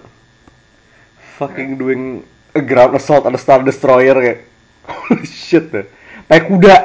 [1.42, 2.22] fucking doing
[2.54, 4.46] a ground assault on a star destroyer kayak
[4.86, 5.86] holy shit deh
[6.26, 6.76] pakai kuda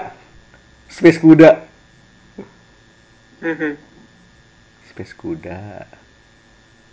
[0.90, 1.50] space kuda
[4.90, 5.86] space kuda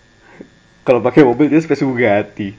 [0.85, 2.49] kalau pakai mobil dia space Bugatti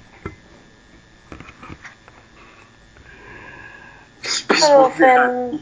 [4.24, 4.96] Space Movie.
[4.96, 5.60] Finn.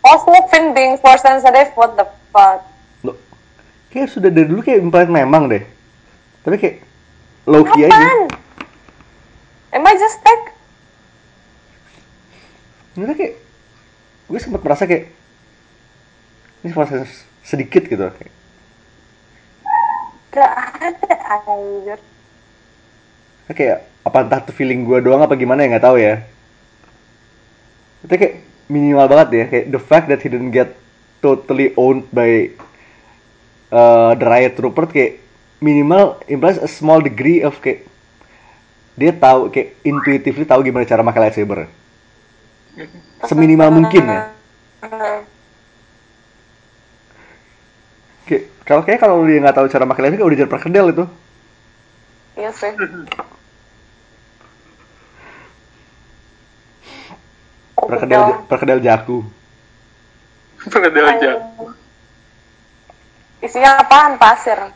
[0.00, 2.64] Also, Finn being force sensitive, what the fuck?
[3.04, 3.20] Loh,
[3.92, 5.60] kayak sudah dari dulu kayak implant memang deh
[6.42, 6.76] tapi kayak
[7.46, 8.18] low key aja Kapan?
[9.72, 10.51] Am I just like
[12.92, 13.34] Sebenernya kayak
[14.28, 15.08] gue sempat merasa kayak
[16.62, 17.08] ini proses
[17.42, 18.06] sedikit gitu.
[18.12, 18.32] Kayak
[20.32, 22.00] gak ada anjir?
[23.52, 26.24] kayak apa entah tuh feeling gue doang apa gimana ya nggak tahu ya.
[28.00, 28.40] Itu kayak
[28.72, 30.72] minimal banget ya kayak the fact that he didn't get
[31.20, 32.48] totally owned by
[33.68, 35.20] uh, the riot trooper kayak
[35.60, 37.84] minimal implies a small degree of kayak
[38.96, 41.68] dia tahu kayak intuitively tahu gimana cara pakai lightsaber
[43.28, 44.22] seminimal mungkin ya
[48.24, 51.04] kayak kalau kayak kalau dia nggak tahu cara pakai lightsaber kayak udah jadi perkedel itu
[52.32, 52.72] Iya sih.
[57.76, 59.20] perkedel perkedel jaku
[60.62, 61.30] Perkedel aja.
[63.42, 64.14] Isinya apaan?
[64.14, 64.54] Pasir.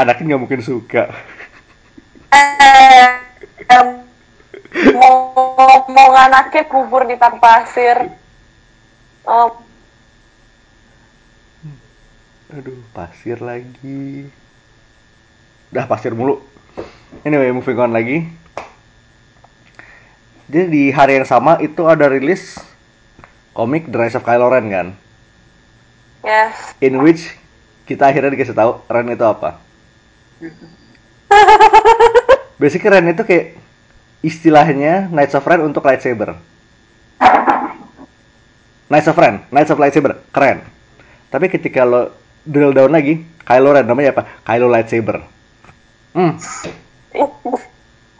[0.00, 1.12] anaknya nggak mungkin suka
[2.32, 3.04] Eh,
[4.94, 5.34] mau
[5.90, 7.96] mau anaknya kubur di tanah pasir.
[9.22, 9.62] Oh,
[12.52, 14.28] Aduh, pasir lagi.
[15.72, 16.44] Udah pasir mulu.
[17.24, 18.28] Anyway, moving on lagi.
[20.52, 22.60] Jadi di hari yang sama itu ada rilis
[23.56, 24.88] komik The Rise of Kylo Ren kan,
[26.20, 26.76] yes.
[26.84, 27.24] in which
[27.88, 29.56] kita akhirnya dikasih tahu Ren itu apa.
[32.60, 33.56] Basically Ren itu kayak
[34.22, 36.38] istilahnya Knights of Ren untuk lightsaber.
[38.86, 40.60] Knights of Ren, Knights of Lightsaber, keren.
[41.28, 44.22] Tapi ketika lo drill down lagi, Kylo Ren namanya apa?
[44.42, 45.24] Kylo Lightsaber.
[46.12, 46.36] Hmm,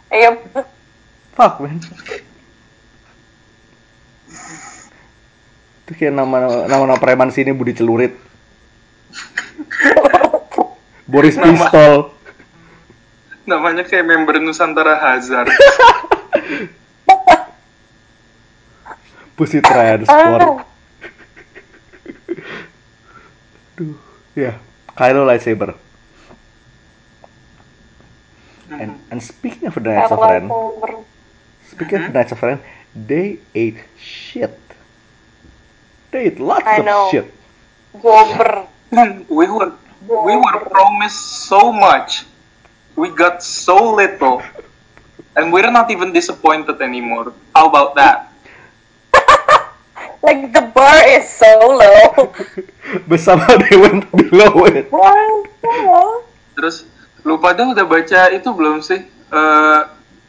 [0.09, 0.33] Iya.
[1.31, 1.77] fuck man.
[5.83, 8.17] Itu kayak nama nama nama preman sini Budi Celurit.
[11.05, 11.93] Boris Nama- Pistol.
[13.43, 15.51] Namanya kayak member Nusantara Hazard.
[19.35, 20.63] Pussy Transport.
[23.73, 23.97] Duh,
[24.37, 24.53] ya,
[24.93, 25.75] Kylo lightsaber.
[28.69, 30.49] And, and speaking of the Knights of Ren,
[31.69, 32.59] speaking of the Knights of Ren,
[32.95, 34.57] they ate shit.
[36.11, 37.09] They ate lots I of know.
[37.11, 37.33] shit.
[37.97, 38.67] Gober.
[39.29, 39.73] we were
[40.07, 42.25] we were promised so much.
[42.95, 44.41] We got so little.
[45.33, 47.33] And we're not even disappointed anymore.
[47.55, 48.29] How about that?
[50.23, 52.31] Like the bar is so low.
[53.19, 54.87] Somehow they went below it.
[56.55, 56.87] Terus
[57.27, 59.03] lu pada udah baca itu belum sih?
[59.03, 59.81] Eh,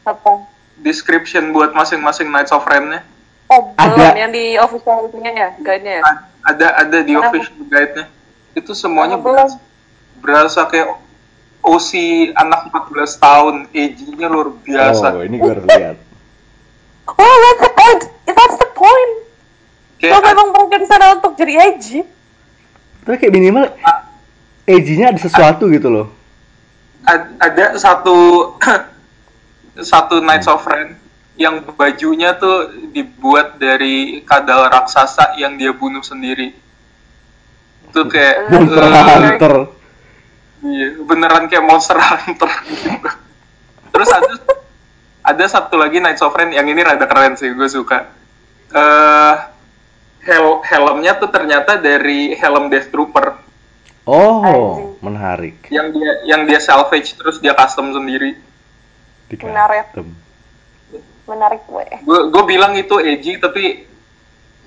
[0.02, 0.50] Apa?
[0.82, 3.06] description buat masing-masing Knights of Ren-nya?
[3.46, 4.18] Oh, belum Ada.
[4.18, 6.02] yang di official itunya ya, guide-nya ya?
[6.42, 8.10] Ada ada di official guide-nya.
[8.52, 9.36] Itu semuanya Oh, belum.
[9.38, 9.56] berasa,
[10.18, 10.90] berasa kayak
[11.64, 11.90] OC
[12.36, 15.06] anak 14 tahun, age-nya luar biasa.
[15.16, 15.98] Oh, ini gue harus lihat.
[17.04, 18.02] Oh, that's the point.
[18.24, 19.12] That's the point.
[20.00, 22.00] Kayak Lo memang mungkin sana untuk jadi edgy.
[23.04, 23.68] Tapi kayak minimal
[24.64, 26.06] edgy-nya ada sesuatu gitu loh.
[27.04, 28.16] ad- ada satu
[29.92, 30.96] satu Knights of Ren
[31.36, 36.56] yang bajunya tuh dibuat dari kadal raksasa yang dia bunuh sendiri.
[37.90, 39.54] Itu kayak Monster eh, Hunter.
[40.64, 42.90] Iya, beneran kayak Monster Hunter gitu.
[43.94, 44.32] Terus ada
[45.24, 48.08] ada satu lagi Knights of Ren yang ini rada keren sih, gue suka.
[48.74, 49.34] Eh
[50.24, 53.44] hel helmnya tuh ternyata dari helm Death Trooper
[54.04, 55.64] Oh, menarik.
[55.72, 58.36] yang dia yang dia salvage terus dia custom sendiri.
[59.32, 59.96] Di Menarik.
[61.24, 61.88] Menarik gue.
[62.04, 63.88] gue gue bilang itu edgy tapi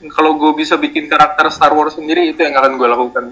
[0.10, 3.24] kalau gue bisa bikin karakter Star Wars sendiri itu yang akan gue lakukan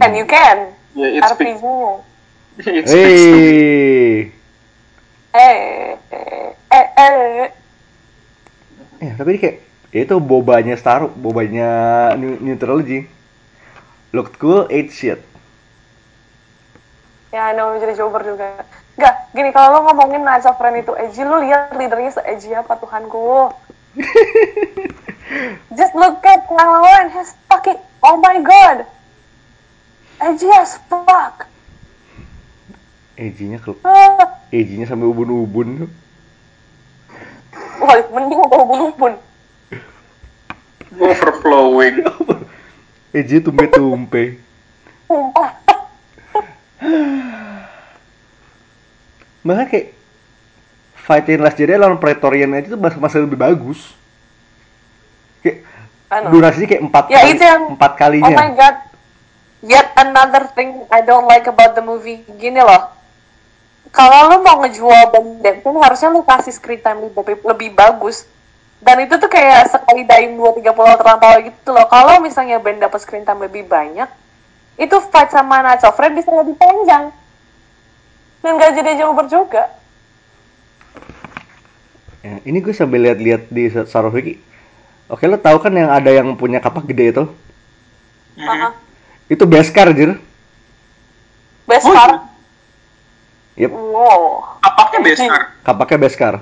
[0.00, 0.72] And you can.
[0.96, 1.88] Ya it RPG-nya.
[2.64, 3.52] it speaks to me.
[5.36, 6.00] Hey.
[6.16, 7.48] Eh, eh, eh.
[9.04, 9.56] Ya, tapi ini kayak
[9.92, 11.68] ya itu bobanya Star bobanya
[12.16, 13.04] New, New Trilogy.
[14.16, 15.20] Looked cool, ate shit.
[17.36, 18.64] Ya, I know, jadi jober juga.
[18.96, 22.80] Enggak, gini, kalau lo ngomongin Knights of Ren itu edgy, lu lihat leadernya se-edgy apa,
[22.80, 23.52] Tuhanku.
[25.76, 28.88] Just look at Kylo Ren, he's fucking, oh my god.
[30.16, 31.44] Edgy as fuck.
[33.16, 35.88] Edgy-nya ke Ah, edgy-nya sampai ubun-ubun.
[37.78, 39.12] wah, mending apa ubun-ubun.
[40.94, 41.96] Overflowing.
[43.10, 44.36] Edgy tumpe-tumpe.
[49.42, 49.86] Bahkan kayak
[50.98, 53.94] Fight in Last Jedi lawan Praetorian aja tuh mas- masih lebih bagus.
[55.38, 55.62] Kayak
[56.28, 58.34] durasinya kayak empat Ya, kali, itu yang- empat Oh kalinya.
[58.34, 58.76] my god.
[59.64, 62.24] Yet another thing I don't like about the movie.
[62.36, 62.92] Gini loh.
[63.94, 68.28] Kalau lu mau ngejual Ben Denton, harusnya lu kasih screen time lebih, lebih bagus.
[68.76, 71.88] Dan itu tuh kayak sekali daim 2-3 pulau terlampau gitu loh.
[71.88, 74.04] Kalau misalnya Ben dapat screen time lebih banyak,
[74.76, 77.08] itu fight sama Nacho Fred bisa lebih panjang.
[78.44, 79.72] Dan gak jadi jauh juga.
[82.20, 84.36] Ya, ini gue sambil lihat-lihat di Saroviki.
[85.08, 87.24] Oke, lo tahu kan yang ada yang punya kapak gede itu?
[88.36, 88.72] Uh-huh.
[89.26, 90.18] Itu Beskar, jir.
[91.66, 92.22] Best Oh, part.
[93.56, 94.20] Yep, Wow.
[94.60, 95.42] Apaknya Beskar?
[95.62, 96.34] kapaknya Beskar.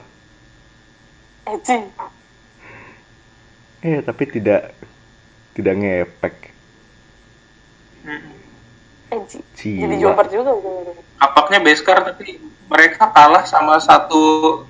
[1.44, 1.78] Edgy.
[3.80, 4.72] Eh, tapi tidak
[5.52, 6.34] tidak ngepek.
[9.08, 9.38] Edgy.
[9.54, 9.80] Jiwa.
[9.86, 10.50] Jadi jumper juga.
[10.52, 10.96] udah.
[11.22, 14.64] Apaknya Beskar tapi mereka kalah sama satu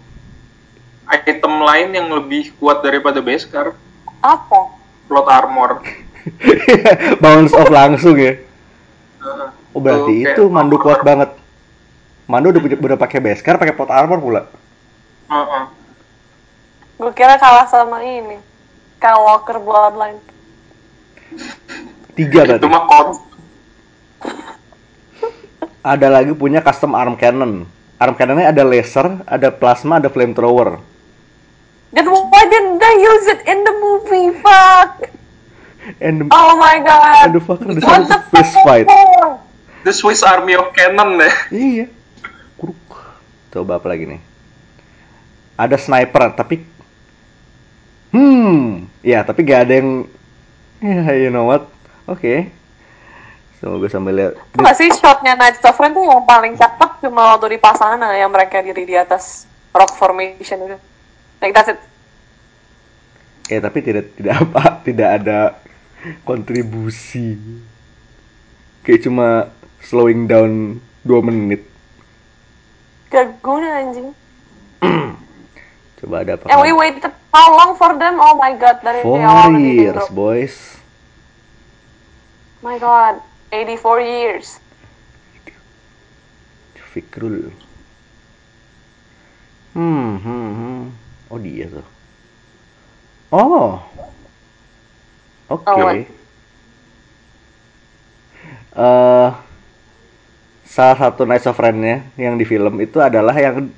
[1.09, 3.73] item lain yang lebih kuat daripada Beskar.
[4.21, 4.61] Apa?
[5.09, 5.81] Plot armor.
[7.23, 8.37] Bounce off langsung ya.
[9.21, 9.49] Heeh.
[9.75, 11.07] Oh, berarti kayak itu Mandu kuat armor.
[11.07, 11.31] banget.
[12.25, 14.43] Mandu udah punya- udah pakai Beskar, pakai pot armor pula.
[15.29, 15.63] Heeh.
[16.95, 18.39] Gue kira kalah sama ini.
[18.97, 20.23] Kyle Walker Bloodline.
[22.15, 22.67] Tiga Itu berarti.
[22.71, 23.09] mah kot.
[25.93, 27.69] Ada lagi punya custom arm cannon.
[28.01, 30.81] Arm cannonnya ada laser, ada plasma, ada flamethrower.
[31.93, 34.29] Then why didn't they use it in the movie?
[34.41, 35.13] Fuck!
[36.01, 37.29] And the, Oh my god!
[37.29, 38.65] and the fucker the What the fist fuck?
[38.65, 38.87] fight.
[39.85, 41.31] The Swiss Army of Cannon ya.
[41.53, 41.87] Iya.
[42.57, 42.81] Kuruk.
[43.53, 44.21] Coba apa lagi nih?
[45.55, 46.65] Ada sniper, tapi
[48.11, 49.91] hmm, ya tapi gak ada yang
[50.83, 51.69] ya you know what?
[52.09, 52.49] Oke.
[53.61, 54.35] So gue sambil lihat.
[54.53, 58.01] Itu nggak sih shotnya Night of Rain tuh yang paling cakep cuma waktu di pasangan
[58.13, 60.77] yang mereka diri di atas rock formation itu.
[61.41, 61.81] Like that's it.
[63.49, 65.39] Ya tapi tidak tidak apa, tidak ada
[66.25, 67.37] kontribusi.
[68.85, 69.29] Kayak cuma
[69.81, 71.65] slowing down 2 menit.
[73.09, 74.13] Gak guna anjing.
[76.03, 76.45] Coba ada apa?
[76.53, 78.21] And we waited how long for them?
[78.21, 79.21] Oh my god, dari Four
[79.57, 80.57] years, boys.
[82.61, 83.21] My god,
[83.53, 84.47] 84 years.
[86.95, 87.51] Fikrul.
[89.75, 90.83] Hmm, hmm, hmm.
[91.27, 91.87] Oh dia tuh.
[93.35, 93.83] Oh.
[95.55, 95.71] Oke.
[95.71, 95.97] Oh, what?
[98.75, 99.29] Eh,
[100.67, 103.71] salah satu Knights of Ren-nya yang di film itu adalah yang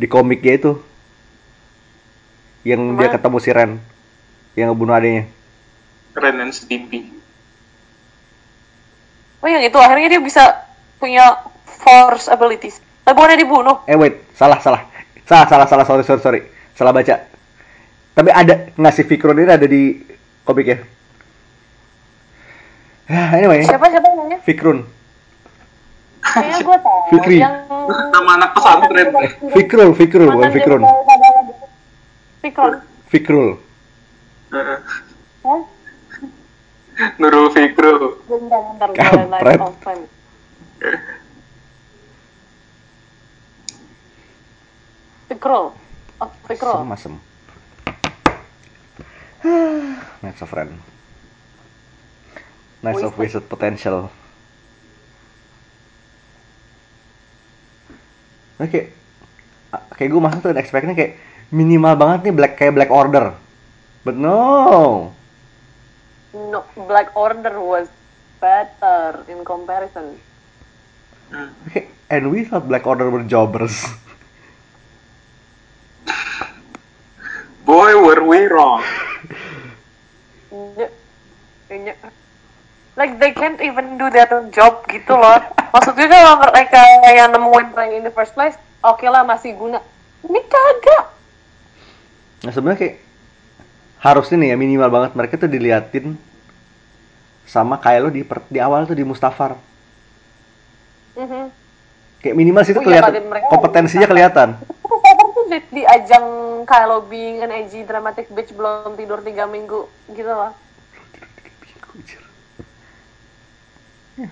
[0.00, 0.72] di komiknya itu.
[2.64, 3.76] Yang dia ketemu si Ren.
[4.56, 5.24] Yang ngebunuh adanya.
[6.16, 7.12] Ren and Stimpy.
[9.44, 10.64] Oh yang itu akhirnya dia bisa
[10.96, 12.80] punya force abilities.
[13.04, 13.84] Tapi bukannya dibunuh.
[13.84, 14.88] Eh wait, salah salah.
[15.28, 16.40] Salah salah salah sorry sorry sorry.
[16.72, 17.28] Salah baca.
[18.16, 20.00] Tapi ada ngasih Fikron ini ada di
[20.48, 20.93] komiknya.
[23.04, 24.40] Ya, anyway, Siapa siapa namanya?
[24.48, 24.88] Fikrun.
[26.24, 27.00] Kayaknya gue tahu.
[27.12, 27.36] Fikri.
[27.36, 29.06] Yang Nama anak pesantren.
[29.52, 30.82] Fikrul, Fikrul, bukan Fikrun.
[32.40, 32.72] Fikron.
[33.12, 33.48] Fikrul.
[37.20, 38.24] Nurul Fikru.
[38.24, 39.60] Bentar, bentar, Kampret.
[45.28, 45.64] Fikrul.
[46.20, 46.74] Oh, Fikrul.
[46.80, 47.14] Sama sem.
[50.24, 50.52] Knights of
[52.84, 54.12] Knights of Wasted Potential.
[58.60, 58.92] Nah, kayak
[59.96, 61.18] kayak gue masuk tuh expect-nya kayak
[61.48, 63.34] minimal banget nih black kayak Black Order.
[64.04, 65.10] But no.
[66.36, 67.88] No, Black Order was
[68.38, 70.20] better in comparison.
[71.66, 73.86] Okay, and we thought Black Order were jobbers.
[77.64, 78.84] Boy, were we wrong.
[82.94, 85.42] Like they can't even do their own job gitu loh.
[85.74, 86.78] Maksudnya kalau mereka
[87.10, 88.54] yang nemuin Ray in the first place,
[88.86, 89.82] oke lah masih guna.
[90.22, 91.04] Ini kagak.
[92.46, 92.96] Nah sebenarnya kayak
[93.98, 96.14] harusnya nih ya minimal banget mereka tuh diliatin
[97.50, 99.58] sama kayak lo di per- di awal tuh di Mustafar.
[101.18, 101.50] Mhm.
[102.22, 104.48] Kayak minimal situ Oh iya, kelihatan pada mereka kompetensinya kelihatan.
[105.34, 106.24] Tuh di, di ajang
[106.62, 110.54] Kylo being an edgy dramatic bitch belum tidur tiga minggu gitu loh.
[114.18, 114.30] Ya.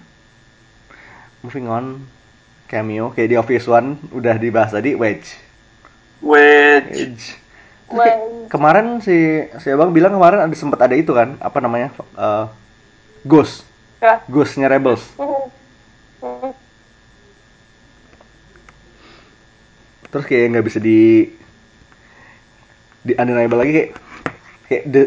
[1.45, 1.87] Moving on.
[2.73, 5.37] cameo kayak di Office One udah dibahas tadi Wedge.
[6.25, 6.89] Wedge.
[6.89, 7.25] Wedge.
[7.93, 8.49] Wedge.
[8.49, 12.49] kemarin si si abang bilang kemarin ada sempat ada itu kan apa namanya eh,
[13.29, 13.69] Ghost
[14.03, 14.19] Ya.
[14.27, 15.07] Ghostnya Rebels.
[15.15, 15.43] Mhm.
[16.27, 16.51] Mhm.
[20.11, 21.31] Terus kayak nggak bisa di
[23.07, 23.91] di undeniable lagi kayak
[24.67, 25.03] kayak the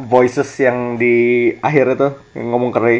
[0.00, 2.08] voices yang di akhir itu
[2.40, 2.98] yang ngomong ke Rey.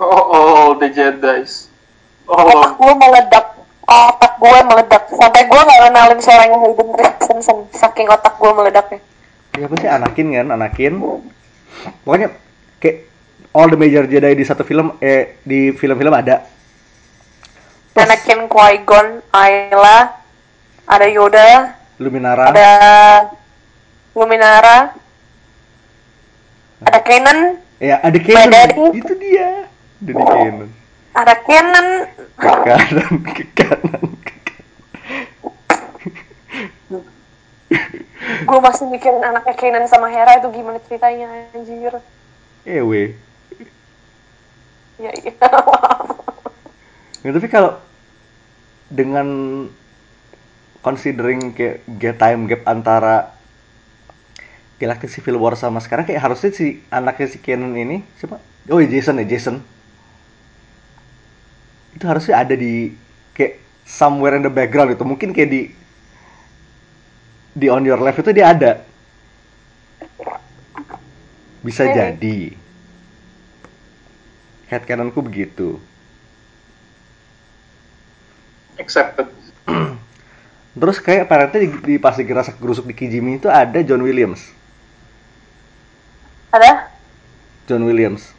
[0.00, 1.68] Oh, oh, the Jedi's.
[2.24, 3.46] Otak Oh, gue meledak.
[3.84, 5.02] Otak gue meledak.
[5.12, 7.58] Sampai gue nggak kenalin suaranya Hayden Christensen.
[7.76, 8.98] Saking otak gue meledaknya.
[9.58, 10.92] Ya apa sih Anakin kan, Anakin.
[12.06, 12.28] Pokoknya
[12.80, 12.96] kayak
[13.52, 16.46] all the major Jedi di satu film eh di film-film ada.
[17.92, 20.22] Plus Anakin, Qui-Gon, Ayla,
[20.86, 22.54] ada Yoda, Luminara.
[22.54, 22.70] ada
[24.14, 24.94] Luminara,
[26.86, 28.94] ada Kanan, Ya, ada Kanan.
[28.94, 29.69] Itu dia.
[30.00, 30.68] Daddy Kanan.
[31.12, 31.88] ada Kanan.
[32.40, 34.60] Ke kanan, ke kanan, ke kanan.
[38.40, 41.94] Gue masih mikirin anaknya Kanan sama Hera itu gimana ceritanya anjir.
[42.64, 43.14] Ewe.
[45.00, 45.32] Ya iya.
[47.20, 47.76] Ya, tapi kalau
[48.88, 49.28] dengan
[50.80, 53.36] considering kayak gap time gap antara
[54.80, 58.40] Galactic Civil War sama sekarang kayak harusnya si anaknya si Kenan ini siapa?
[58.72, 59.60] Oh ya Jason ya Jason.
[61.94, 62.94] Itu harusnya ada di
[63.34, 65.60] kayak somewhere in the background itu mungkin kayak di
[67.54, 68.72] di on your left itu dia ada.
[71.60, 71.96] Bisa Maybe.
[71.96, 72.38] jadi.
[74.70, 75.82] Headcanonku begitu.
[78.80, 79.28] accepted.
[80.80, 84.40] Terus kayak apparently di, di pas lagi rasa gerusuk di Kijimi itu ada John Williams.
[86.50, 86.90] ada?
[87.68, 88.32] John Williams.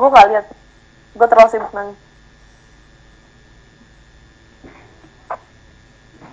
[0.00, 0.46] Gue gak lihat.
[1.12, 1.98] Gue terlalu sibuk nangis.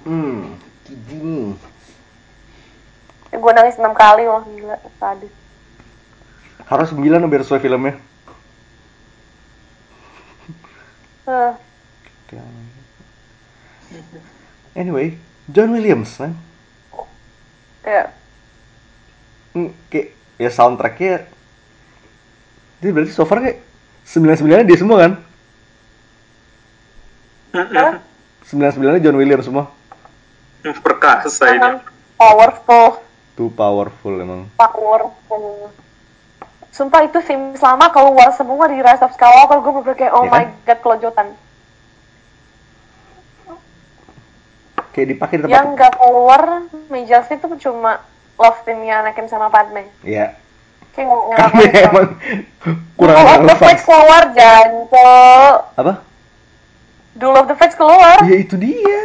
[0.08, 0.56] Hmm,
[0.88, 1.52] Kijimi.
[3.36, 5.28] Gue nangis enam kali loh gila tadi.
[6.64, 8.00] Harus 9 biar sesuai filmnya.
[11.28, 11.54] Eh,
[14.80, 15.20] Anyway,
[15.52, 16.32] John Williams kan.
[17.84, 18.16] ya.
[19.52, 21.28] Hmm, kayak ya soundtracknya
[22.78, 23.58] jadi berarti so far kayak
[24.06, 25.12] 99 dia semua kan?
[27.54, 27.94] Hah?
[28.46, 29.66] 99 John Williams semua.
[30.62, 31.58] Perkasa ini.
[31.58, 31.80] Emang
[32.16, 33.02] powerful,
[33.34, 34.50] Too powerful emang.
[34.56, 35.70] powerful.
[36.70, 40.46] Sumpah itu film selama keluar semua di Rise of Skywalker gue bener kayak oh my
[40.46, 40.54] kan?
[40.66, 41.28] god kelojotan.
[44.94, 45.54] Kayak dipakai di tempat.
[45.54, 46.42] Yang nggak keluar
[46.90, 48.02] Major itu cuma
[48.38, 49.90] love teamnya Anakin sama Padme.
[50.02, 50.38] Iya.
[50.98, 51.54] Nggak-
[51.88, 52.08] emang
[52.98, 53.56] kurang Duel of the.
[53.56, 55.14] Fates keluar janco.
[55.78, 55.94] Apa?
[57.14, 58.18] Duel of the Fates keluar.
[58.26, 59.02] Ya itu dia.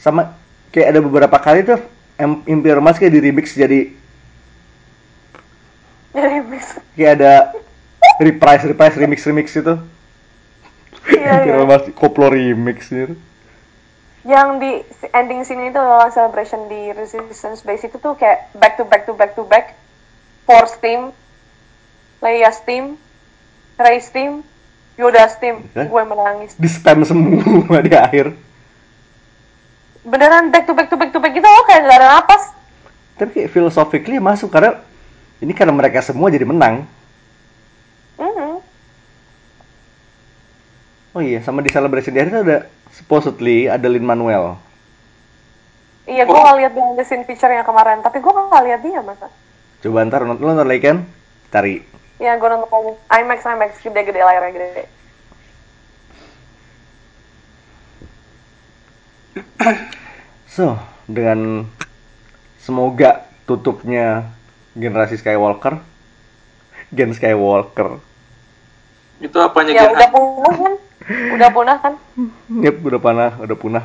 [0.00, 0.32] Sama
[0.70, 1.80] kayak ada beberapa kali tuh
[2.16, 3.92] Em- Imperial March kayak di remix jadi
[6.16, 6.66] Jadi bis.
[6.96, 7.32] kayak ada
[8.16, 9.76] reprise reprise remix remix itu.
[11.06, 11.68] Iya, Imperial iya.
[11.68, 13.12] March koplo remix gitu.
[14.24, 14.70] Yang di
[15.12, 19.12] ending scene itu adalah celebration di Resistance Base itu tuh kayak back to back to
[19.12, 19.76] back to back.
[20.46, 21.10] Force team,
[22.22, 22.94] Leia's team,
[23.76, 24.46] Rey's team,
[24.94, 25.66] Yoda's team.
[25.74, 25.90] Hah?
[25.90, 26.54] Gue menangis.
[26.54, 28.32] Di spam semua di akhir.
[30.06, 32.42] Beneran back to back to back to back gitu loh kayak gak ada napas.
[33.18, 34.78] Tapi kayak philosophically masuk karena
[35.42, 36.86] ini karena mereka semua jadi menang.
[38.16, 38.62] Mhm.
[41.16, 42.58] Oh iya, sama di celebration di akhir itu ada
[42.94, 44.56] supposedly ada Lin Manuel.
[46.06, 46.44] Iya, gue Oh.
[46.44, 49.26] gak lihat behind the scene yang kemarin, tapi gue gak lihat dia masa.
[49.84, 51.04] Coba ntar nonton, nonton lagi kan?
[51.52, 51.84] Cari.
[52.16, 52.92] Iya, gue nonton lagi.
[53.12, 54.84] IMAX, IMAX, gede-gede layarnya gede.
[60.56, 61.68] So, dengan
[62.56, 64.32] semoga tutupnya
[64.72, 65.84] generasi Skywalker,
[66.96, 68.00] Gen Skywalker.
[69.20, 70.72] Itu apanya Ya Gen udah punah kan?
[71.36, 71.94] Udah punah kan?
[72.64, 73.84] Yep, udah panah, udah punah.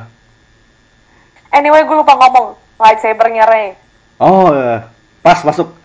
[1.52, 2.56] Anyway, gue lupa ngomong.
[2.80, 3.76] Lightsabernya Rey.
[4.16, 4.88] Oh, ya.
[5.20, 5.81] pas masuk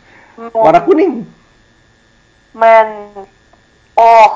[0.54, 1.26] warna kuning.
[2.54, 2.88] Man.
[3.94, 4.30] Oh.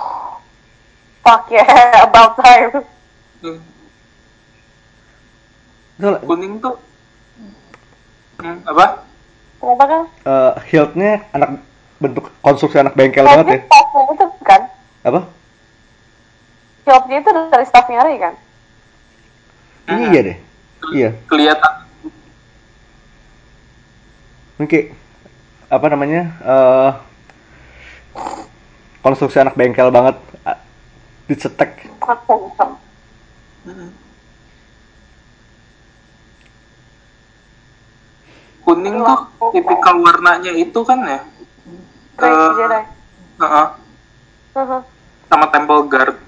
[1.21, 1.69] Fuck yeah,
[2.05, 2.81] about time.
[3.41, 3.61] Hmm,
[5.95, 6.81] Itu Kuning tuh.
[8.41, 9.05] Hmm, apa?
[9.61, 10.01] Kenapa kan?
[10.25, 11.61] eh, hiltnya anak
[12.01, 13.61] bentuk konstruksi anak bengkel Hiltnya banget ya.
[13.69, 14.61] staffnya itu kan?
[15.05, 15.19] Apa?
[16.81, 18.33] Hiltnya itu dari staffnya Rey kan?
[19.85, 20.09] Ini Hmm.
[20.09, 20.37] iya deh.
[20.91, 21.09] Iya.
[21.29, 21.73] Kelihatan.
[24.57, 24.85] Ini kayak
[25.71, 26.21] apa namanya?
[26.37, 26.91] eh
[29.01, 30.59] konstruksi anak bengkel banget Ah,
[31.25, 32.43] dicetek Aku
[38.61, 39.19] Kuning tuh
[39.49, 41.19] tipikal warnanya itu kan ya?
[42.21, 42.81] Eh, Jedi.
[43.41, 43.67] Heeh.
[44.51, 44.81] Mhm.
[45.25, 46.19] sama Temple Guard.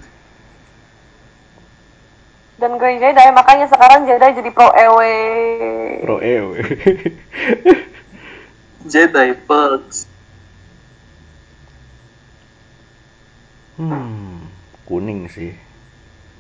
[2.55, 4.99] Dan Grey Jedi makanya sekarang Jedi jadi pro EW.
[6.01, 6.45] pro ew
[8.88, 10.11] Jedi Perks.
[13.73, 14.45] hmm
[14.86, 15.57] kuning sih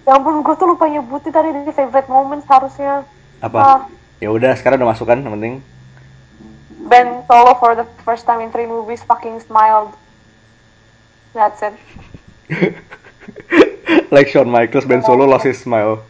[0.03, 3.07] Ya ampun, gue tuh lupa nyebutin tadi di favorite moments harusnya.
[3.39, 3.87] Apa
[4.19, 5.55] ya udah sekarang udah masuk kan yang penting
[6.83, 9.95] Ben Solo for the first time in three movies fucking smiled.
[11.31, 11.73] That's it.
[14.13, 16.03] like Shawn Michaels Ben Solo lost his smile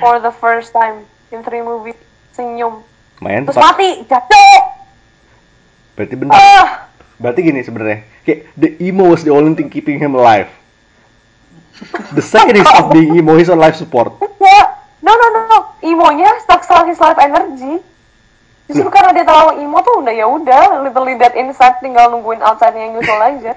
[0.00, 1.94] For the first time in three movies.
[2.34, 2.82] Senyum.
[3.22, 4.63] main Terus mati, jatuh.
[5.94, 6.68] Berarti benar Ah,
[7.16, 10.50] berarti gini sebenarnya kayak the emo was the only thing keeping him alive
[12.14, 14.84] the second he stopped being emo he's on life support ya.
[15.04, 15.58] No, no, no, no.
[15.84, 17.76] Imonya stuck stuck his life energy.
[18.64, 22.88] Justru karena dia terlalu emo tuh udah ya udah, literally dead inside, tinggal nungguin outside-nya
[22.88, 23.52] yang nyusul aja.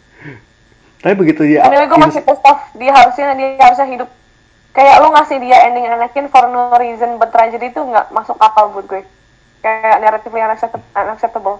[1.06, 2.66] tapi begitu dia Anyway, gue masih pissed off.
[2.74, 4.10] Dia harusnya dia harusnya hidup.
[4.74, 8.74] Kayak lo ngasih dia ending Anakin for no reason but tragedy itu nggak masuk akal
[8.74, 9.06] buat gue.
[9.66, 11.58] Kayak narratively unaccept- unacceptable.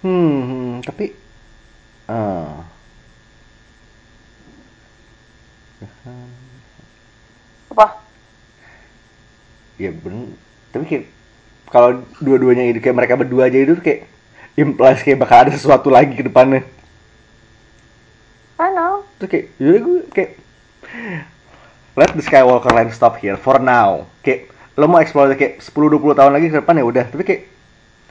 [0.00, 1.12] hmm, hmm, tapi
[2.08, 2.64] ah
[7.68, 8.00] Apa?
[9.76, 10.32] ya bener
[10.72, 11.04] tapi kayak
[11.68, 14.08] kalau dua-duanya itu kayak mereka berdua aja itu kayak
[14.56, 16.64] implies kayak bakal ada sesuatu lagi ke depannya
[18.56, 19.04] I know.
[19.20, 20.30] terus kayak yaudah gue kayak
[21.92, 26.32] let the Skywalker line stop here for now kayak lo mau explore kayak 10-20 tahun
[26.32, 27.42] lagi ke depan ya udah tapi kayak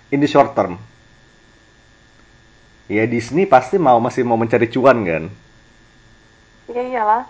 [0.09, 0.77] in the short term
[2.85, 5.23] ya Disney pasti mau masih mau mencari cuan kan
[6.67, 7.23] Iya iyalah.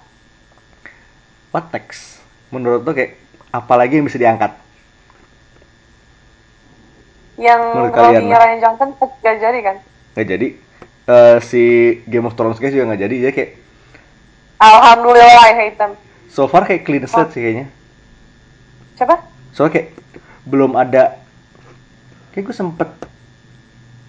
[1.49, 2.19] what next
[2.49, 3.15] menurut lo kayak
[3.49, 4.51] apalagi yang bisa diangkat
[7.35, 8.23] Yang Menurut kalian?
[8.29, 9.75] Ryan Johnson gak jadi kan?
[10.13, 10.47] nggak jadi
[11.01, 11.63] Eh, si
[12.05, 13.51] Game of Thrones guys juga nggak jadi jadi kayak
[14.61, 15.97] Alhamdulillah I hate them.
[16.29, 17.67] so far kayak clean slate sih kayaknya
[19.01, 19.17] Siapa?
[19.49, 19.89] soalnya kayak
[20.45, 21.17] belum ada
[22.31, 22.89] kayak gue sempet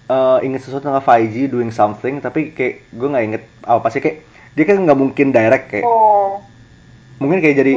[0.05, 4.05] eh inget sesuatu tentang 5G doing something tapi kayak gue nggak inget apa sih.
[4.05, 4.21] Kayak
[4.53, 5.85] dia kan nggak mungkin direct kayak.
[5.89, 6.45] Oh,
[7.17, 7.71] mungkin kayak jadi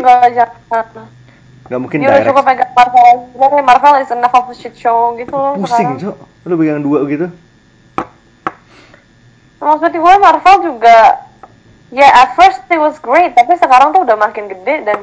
[1.67, 2.29] nggak mungkin Dia udah direct.
[2.29, 3.17] cukup pegang Marvel.
[3.33, 6.17] Kayak Marvel is enough of a shit show gitu loh pusing cok.
[6.45, 7.27] Lu pegang dua gitu.
[9.57, 11.25] Maksud gue Marvel juga
[11.89, 14.99] ya at first it was great tapi sekarang tuh udah makin gede dan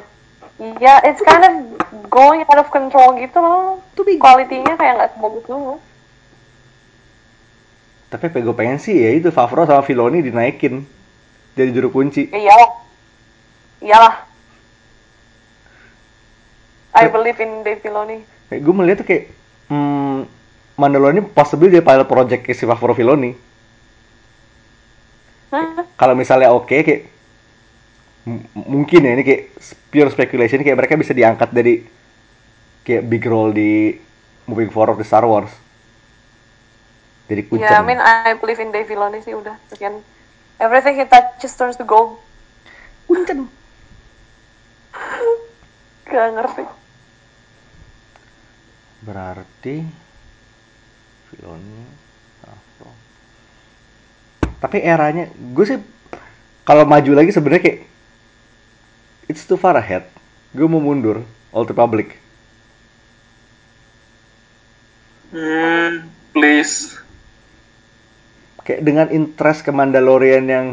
[0.77, 1.72] ya it's kind of
[2.09, 3.81] going out of control gitu loh.
[3.95, 5.75] Kualitinya kayak nggak sebagus dulu.
[8.13, 10.85] tapi gue pengen sih ya itu Favreau sama Filoni dinaikin
[11.57, 12.71] jadi juru kunci Ya iyalah.
[13.81, 14.15] Iyalah.
[16.93, 18.21] I believe in Dave Filoni.
[18.53, 19.23] kayak gue melihat tuh kayak
[19.73, 20.29] hmm,
[20.77, 23.33] Mandalorian ini possibly dia pilot project si Favreau Filoni
[25.49, 25.81] Hah?
[25.97, 27.09] kalau misalnya oke kayak
[28.27, 29.43] m- mungkin ya ini kayak
[29.91, 31.83] pure speculation kayak mereka bisa diangkat dari
[32.83, 33.95] kayak big role di
[34.47, 35.51] moving forward di Star Wars
[37.27, 39.55] jadi kuncen Ya, I mean I believe in Dave Filoni sih udah.
[39.71, 40.03] Sekian.
[40.59, 42.19] Everything he touches turns to gold.
[43.07, 43.47] kuncen
[46.11, 46.63] Gak ngerti.
[49.03, 49.83] berarti
[51.27, 52.03] Filoni
[54.63, 55.75] tapi eranya gue sih
[56.63, 57.79] kalau maju lagi sebenarnya kayak
[59.27, 60.05] it's too far ahead
[60.51, 62.19] gue mau mundur Old Republic
[65.33, 66.93] Hmm, please.
[68.61, 70.65] kayak dengan interest ke Mandalorian yang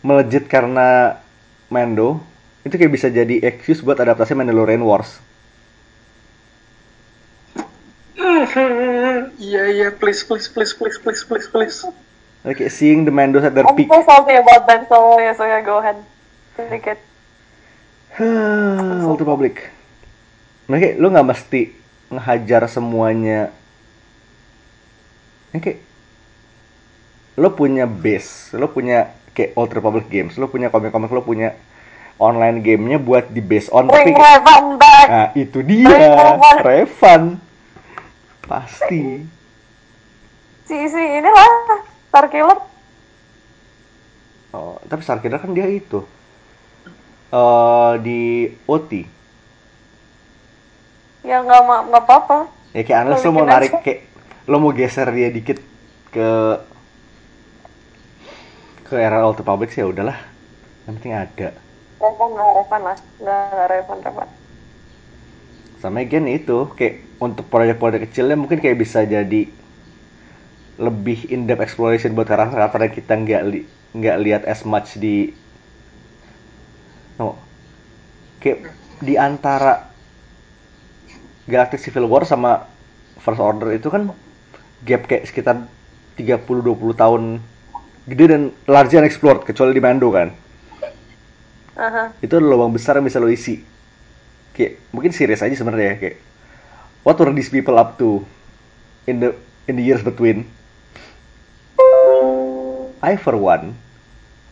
[0.00, 1.20] melejit karena
[1.68, 2.18] Mando
[2.64, 5.20] itu kayak bisa jadi excuse buat adaptasi Mandalorian Wars
[8.14, 8.46] Hmm,
[9.42, 11.78] Iya iya, please please please please please please please.
[12.40, 15.32] Like, kayak seeing the Mandos at their I'm peak so salty about Ben Solo ya,
[15.34, 15.98] so yeah, go ahead.
[16.56, 17.00] Take it.
[19.08, 19.70] Old Republic
[20.70, 21.60] nah kayak lu nggak mesti
[22.08, 23.52] ngehajar semuanya
[25.54, 25.80] Ini kayak
[27.34, 31.58] lo punya base lo punya kayak Old Republic games lo punya komik-komik lo punya
[32.18, 35.06] online gamenya buat di base on tapi Bring Revan back!
[35.10, 36.56] Nah, itu dia, Revan.
[36.62, 37.22] Revan.
[38.44, 39.02] Pasti.
[40.64, 41.50] Si, si, inilah.
[42.08, 42.58] Star Killer.
[44.54, 46.06] Oh, tapi Starkiller kan dia itu.
[47.38, 48.18] Eh di
[48.72, 48.90] OT.
[51.28, 51.60] Ya nggak
[51.90, 52.38] nggak apa-apa.
[52.74, 53.80] Ya kayak unless lo mau narik aja.
[53.84, 54.00] kayak
[54.50, 55.58] lo mau geser dia dikit
[56.14, 56.28] ke
[58.86, 60.18] ke era Old Republic sih ya udahlah
[60.86, 61.48] yang penting ada
[62.00, 62.96] Relevan lah, relevan lah.
[63.20, 64.28] Nggak, nggak relevan, relevan.
[65.82, 66.94] sama again itu kayak
[67.26, 69.40] untuk proyek-proyek kecilnya mungkin kayak bisa jadi
[70.74, 75.30] lebih in depth exploration buat karakter-karakter yang kita nggak li- nggak lihat as much di
[77.18, 77.38] no.
[78.40, 79.90] Kayak di antara
[81.44, 82.64] Galactic Civil War sama
[83.20, 84.12] First Order itu kan
[84.84, 85.64] gap kayak sekitar
[86.16, 87.22] 30-20 tahun
[88.04, 90.28] gede dan largely unexplored kecuali di Mando kan.
[91.74, 92.14] Aha.
[92.22, 93.58] itu ada lubang besar yang bisa lo isi.
[94.54, 96.16] Kayak mungkin serius aja sebenarnya ya, kayak
[97.02, 98.22] what were these people up to
[99.10, 99.34] in the
[99.66, 100.46] in the years between?
[103.02, 103.74] I for one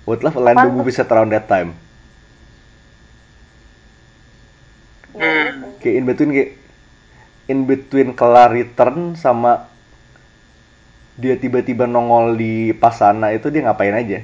[0.04, 1.78] would love a Lando movie set around that time
[5.12, 5.76] Hmm.
[5.76, 6.50] kayak in between kayak
[7.46, 9.68] in between kelar return sama
[11.14, 14.20] dia tiba-tiba nongol di Pasana itu dia ngapain aja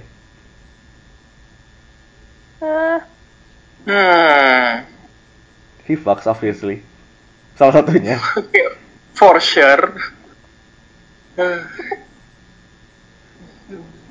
[2.59, 2.99] Eh,
[3.85, 4.83] Hmm.
[5.85, 6.83] he fucks obviously
[7.55, 8.19] salah satunya
[9.13, 9.95] For sure.
[11.35, 11.63] Eh.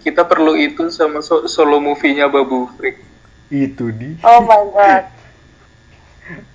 [0.02, 3.04] Kita perlu itu sama so- solo movie-nya Babu Freak.
[3.48, 5.04] itu di oh my god.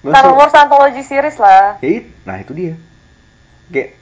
[0.03, 1.79] Star Wars Anthology series lah.
[1.81, 2.75] Ya, it- nah itu dia.
[3.73, 3.97] Kayak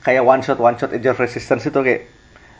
[0.00, 2.10] kayak one shot one shot Age of Resistance itu kayak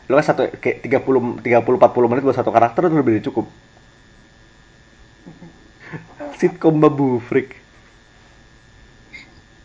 [0.07, 3.45] lo kan satu kayak 30 30 40 menit buat satu karakter itu lebih dari cukup.
[6.39, 7.59] Sitcom babu freak.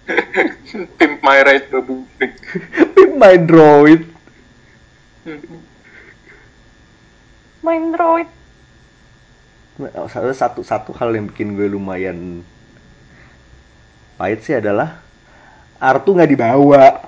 [0.98, 2.38] Pimp My Ride Babu Freak.
[3.20, 4.06] My droid.
[7.66, 8.30] Main droid.
[10.06, 12.46] Satu, satu satu hal yang bikin gue lumayan
[14.16, 15.00] pahit sih adalah
[15.76, 17.04] Artu nggak dibawa.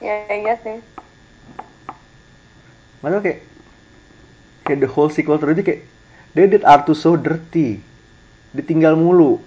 [0.00, 0.80] Ya, iya sih.
[3.04, 3.40] Padahal kayak
[4.64, 5.84] kayak the whole sequel terus kayak
[6.32, 7.84] they did Artu so dirty.
[8.56, 9.40] Ditinggal mulu.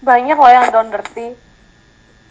[0.00, 1.36] Banyak loh yang down dirty.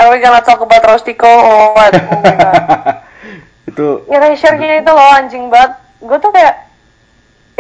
[0.02, 1.94] Are we gonna talk about Rostico or what?
[1.94, 3.06] Oh my god.
[3.70, 5.78] itu Erasure-nya itu loh anjing banget.
[6.02, 6.72] Gue tuh kayak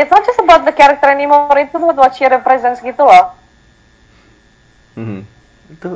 [0.02, 3.38] It's not just about the character anymore, itu buat what she represents gitu loh.
[5.72, 5.95] Itu.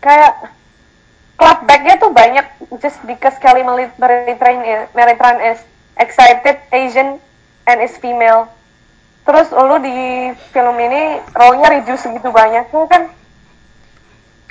[0.00, 0.56] Kayak
[1.36, 2.46] clapbacknya tuh banyak.
[2.80, 5.60] Just because Kelly Maritran is, Maritran is
[6.00, 7.20] excited, Asian,
[7.68, 8.48] and is female.
[9.22, 12.66] Terus lu di film ini role-nya reduce segitu banyak.
[12.74, 13.06] Tuh kan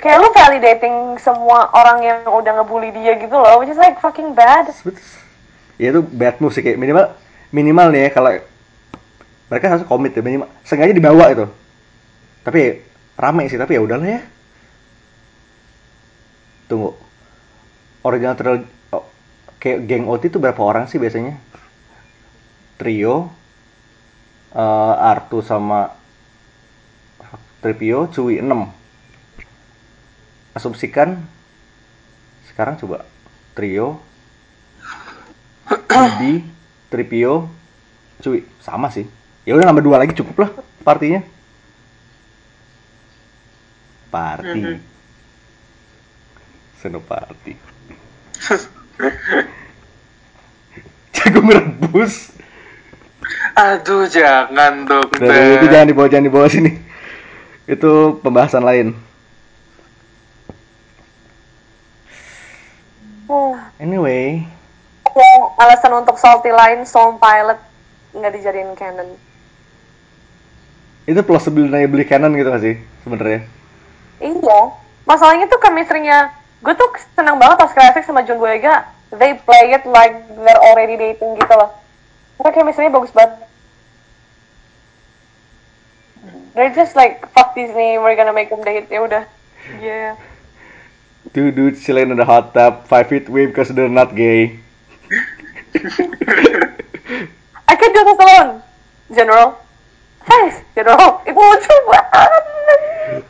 [0.00, 4.32] kayak lu validating semua orang yang udah ngebully dia gitu loh, which is like fucking
[4.32, 4.70] bad.
[5.76, 6.64] ya itu bad move sih.
[6.64, 7.12] Kayak minimal
[7.52, 8.32] minimal nih ya kalau
[9.52, 10.48] mereka harus komit ya minimal.
[10.64, 11.44] Sengaja dibawa itu.
[12.46, 12.80] Tapi
[13.20, 13.60] rame sih.
[13.60, 14.22] Tapi ya udahlah ya
[16.72, 16.96] tunggu
[18.00, 18.64] original trio
[18.96, 19.04] oh,
[19.60, 21.36] kayak geng OT itu berapa orang sih biasanya
[22.80, 23.28] trio
[24.56, 25.92] eh Artu sama
[27.60, 28.48] Tripio Cui 6
[30.56, 31.20] asumsikan
[32.48, 33.04] sekarang coba
[33.52, 34.00] trio
[35.92, 36.44] Budi,
[36.88, 37.48] Tripio,
[38.22, 39.06] Cui, sama sih.
[39.42, 40.50] Ya udah nambah dua lagi cukup lah
[40.86, 41.20] partinya.
[44.12, 44.60] Party.
[44.60, 44.91] Mhm.
[46.82, 47.54] Senopati.
[51.14, 52.34] Jago merebus.
[53.54, 55.06] Aduh, jangan dong.
[55.14, 56.74] Dari itu jangan dibawa jangan dibawa sini.
[57.70, 58.98] Itu pembahasan lain.
[63.30, 63.54] Hmm.
[63.78, 64.42] Anyway,
[65.12, 67.60] Yang alasan untuk salty line Storm Pilot
[68.12, 69.14] nggak dijadiin canon.
[71.02, 73.42] itu plausible beli canon gitu gak sih sebenarnya?
[74.22, 74.60] Iya.
[75.02, 76.30] Masalahnya tuh chemistry-nya
[76.62, 76.88] gue tuh
[77.18, 81.52] senang banget pas graphic sama John Boyega they play it like they're already dating gitu
[81.52, 81.76] loh.
[82.40, 83.44] Karena chemistry-nya bagus banget.
[86.56, 88.88] They're just like fuck Disney, we're gonna make them date.
[88.88, 89.24] Ya udah.
[89.80, 90.16] Yeah.
[91.36, 94.58] Two dudes chilling in the hot tub, five feet away because they're not gay.
[97.68, 98.60] I can do this alone,
[99.12, 99.56] General.
[100.28, 101.24] Thanks, General.
[101.24, 103.24] Itu lucu banget.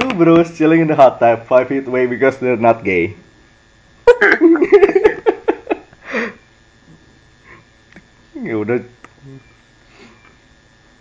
[0.00, 3.12] Two bros chilling in the hot tub, five feet away because they're not gay.
[8.40, 8.80] ya udah,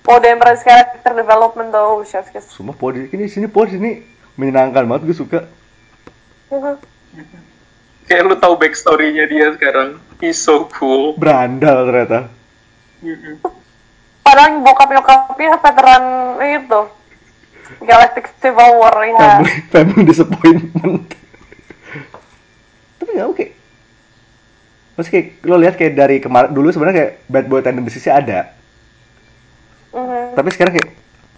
[0.09, 4.01] Oh, Demer's character development though, chef semua po di sini sini po di sini
[4.41, 5.45] menyenangkan banget gue suka.
[8.09, 10.01] Kayak lu tahu backstory-nya dia sekarang.
[10.17, 11.13] He's so cool.
[11.13, 12.25] Berandal ternyata.
[14.25, 16.03] Padahal bokap nyokapnya veteran
[16.41, 16.81] itu
[17.77, 19.17] Galactic Civil War ya.
[19.17, 21.05] Family, family disappointment.
[22.97, 23.45] Tapi nggak oke.
[24.99, 28.51] Terus kayak lo lihat kayak dari kemarin dulu sebenarnya kayak bad boy tendencies ada.
[29.93, 30.35] Mhm.
[30.35, 30.89] Tapi sekarang kayak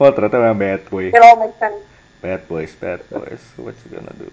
[0.02, 1.12] oh ternyata memang bad boy.
[1.12, 1.84] It all makes sense.
[2.22, 3.42] Bad boys, bad boys.
[3.58, 4.30] What you gonna do?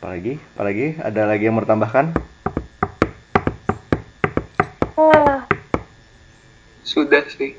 [0.00, 0.40] Apalagi?
[0.56, 0.86] Apalagi?
[0.96, 2.16] Ada lagi yang mau ditambahkan?
[4.96, 5.44] Ah,
[6.82, 7.56] Sudah sih.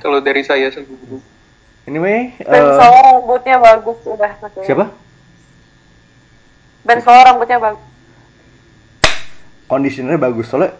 [0.00, 1.18] Kalau dari saya sendiri.
[1.84, 4.64] Anyway, Ben eh, Solo rambutnya bagus udah maksudnya.
[4.64, 4.86] siapa?
[6.82, 7.84] Ben Solo rambutnya bagus.
[9.64, 10.72] Conditionernya bagus soalnya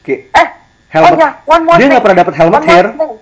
[0.00, 0.48] kayak Eh,
[0.88, 1.12] helmet.
[1.12, 2.86] oh ya, one more Dia nggak pernah dapat helmet One hair.
[2.92, 3.12] thing.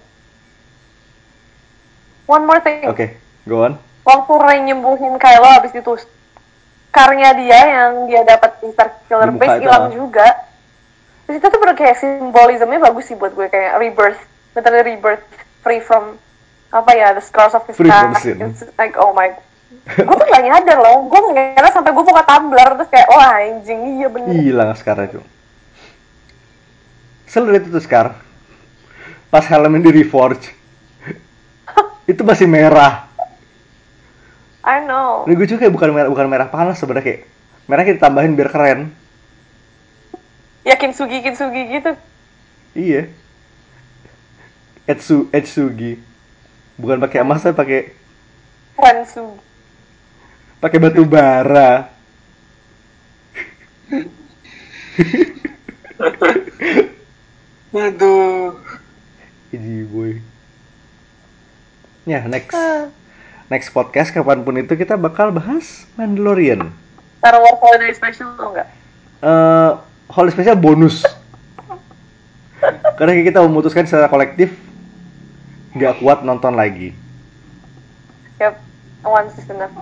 [2.26, 2.86] One more thing.
[2.86, 3.06] Oke,
[3.46, 3.78] go on.
[4.06, 5.92] Waktu Ray nyembuhin Kylo abis itu
[6.90, 8.86] scarnya dia yang dia dapat di muka
[9.34, 10.26] base hilang juga.
[11.26, 14.22] Terus itu tuh bener kayak simbolismenya bagus sih buat gue kayak rebirth,
[14.54, 15.26] bener rebirth
[15.66, 16.14] free from
[16.70, 18.22] apa ya the scars of his past.
[18.26, 19.34] It's like oh my
[19.66, 23.98] gue tuh gak nyadar loh, gue ngira sampai gue buka tumbler terus kayak oh anjing
[23.98, 24.30] iya bener.
[24.30, 25.20] Hilang sekarang itu.
[27.26, 28.14] Selalu itu tuh Scar.
[29.26, 30.54] Pas helmnya di reforge.
[32.10, 33.10] itu masih merah.
[34.66, 35.26] I know.
[35.26, 37.20] Ini gue juga kayak bukan merah bukan merah panas sebenarnya kayak
[37.66, 38.94] merah kita tambahin biar keren.
[40.66, 41.94] Ya Kintsugi Kintsugi gitu.
[42.74, 43.06] Iya.
[44.84, 46.02] Etsu Etsugi.
[46.76, 47.80] Bukan pakai emas tapi pakai
[48.76, 49.40] Ransugi.
[50.58, 51.88] pakai batu bara.
[57.72, 58.56] Aduh.
[59.52, 60.12] Iji boy.
[62.06, 62.54] Ya, next.
[63.46, 66.70] Next podcast kapan pun itu kita bakal bahas Mandalorian.
[67.22, 68.68] Star Wars Holiday Special atau enggak?
[69.16, 69.72] eh
[70.16, 71.04] Holy Special bonus.
[72.96, 74.56] Karena kita memutuskan secara kolektif
[75.76, 76.96] nggak kuat nonton lagi.
[78.40, 78.54] Yep,
[79.04, 79.76] one is enough.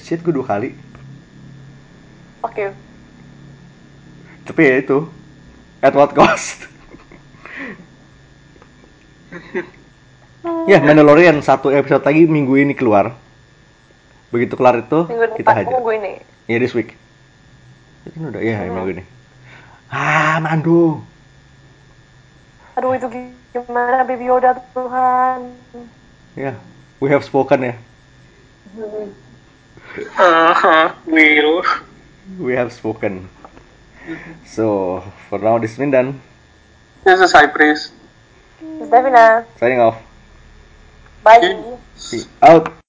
[0.00, 0.72] Shit, gue dua kali.
[2.40, 2.72] Oke.
[4.42, 5.04] Tapi ya itu,
[5.78, 6.66] at what cost?
[10.66, 13.12] ya, Mandalorian satu episode lagi minggu ini keluar.
[14.32, 15.70] Begitu kelar itu, Minggu kita hajar.
[15.70, 16.12] minggu ini.
[16.48, 16.96] Ya, this week.
[18.02, 19.04] Ini kan udah, ya, minggu ini.
[19.86, 20.98] Ah, mandu.
[22.74, 23.06] Aduh itu
[23.52, 25.60] gimana Baby Yoda Tuhan.
[26.34, 26.56] Ya,
[26.98, 27.74] we have spoken ya.
[30.16, 31.62] Ah, Will.
[32.40, 33.28] We have spoken.
[34.48, 34.98] So,
[35.28, 36.18] for now this is Mindan.
[37.04, 37.92] This is High Priest.
[38.62, 40.00] Davina, Signing off.
[41.22, 41.38] bye.
[41.94, 42.81] See out.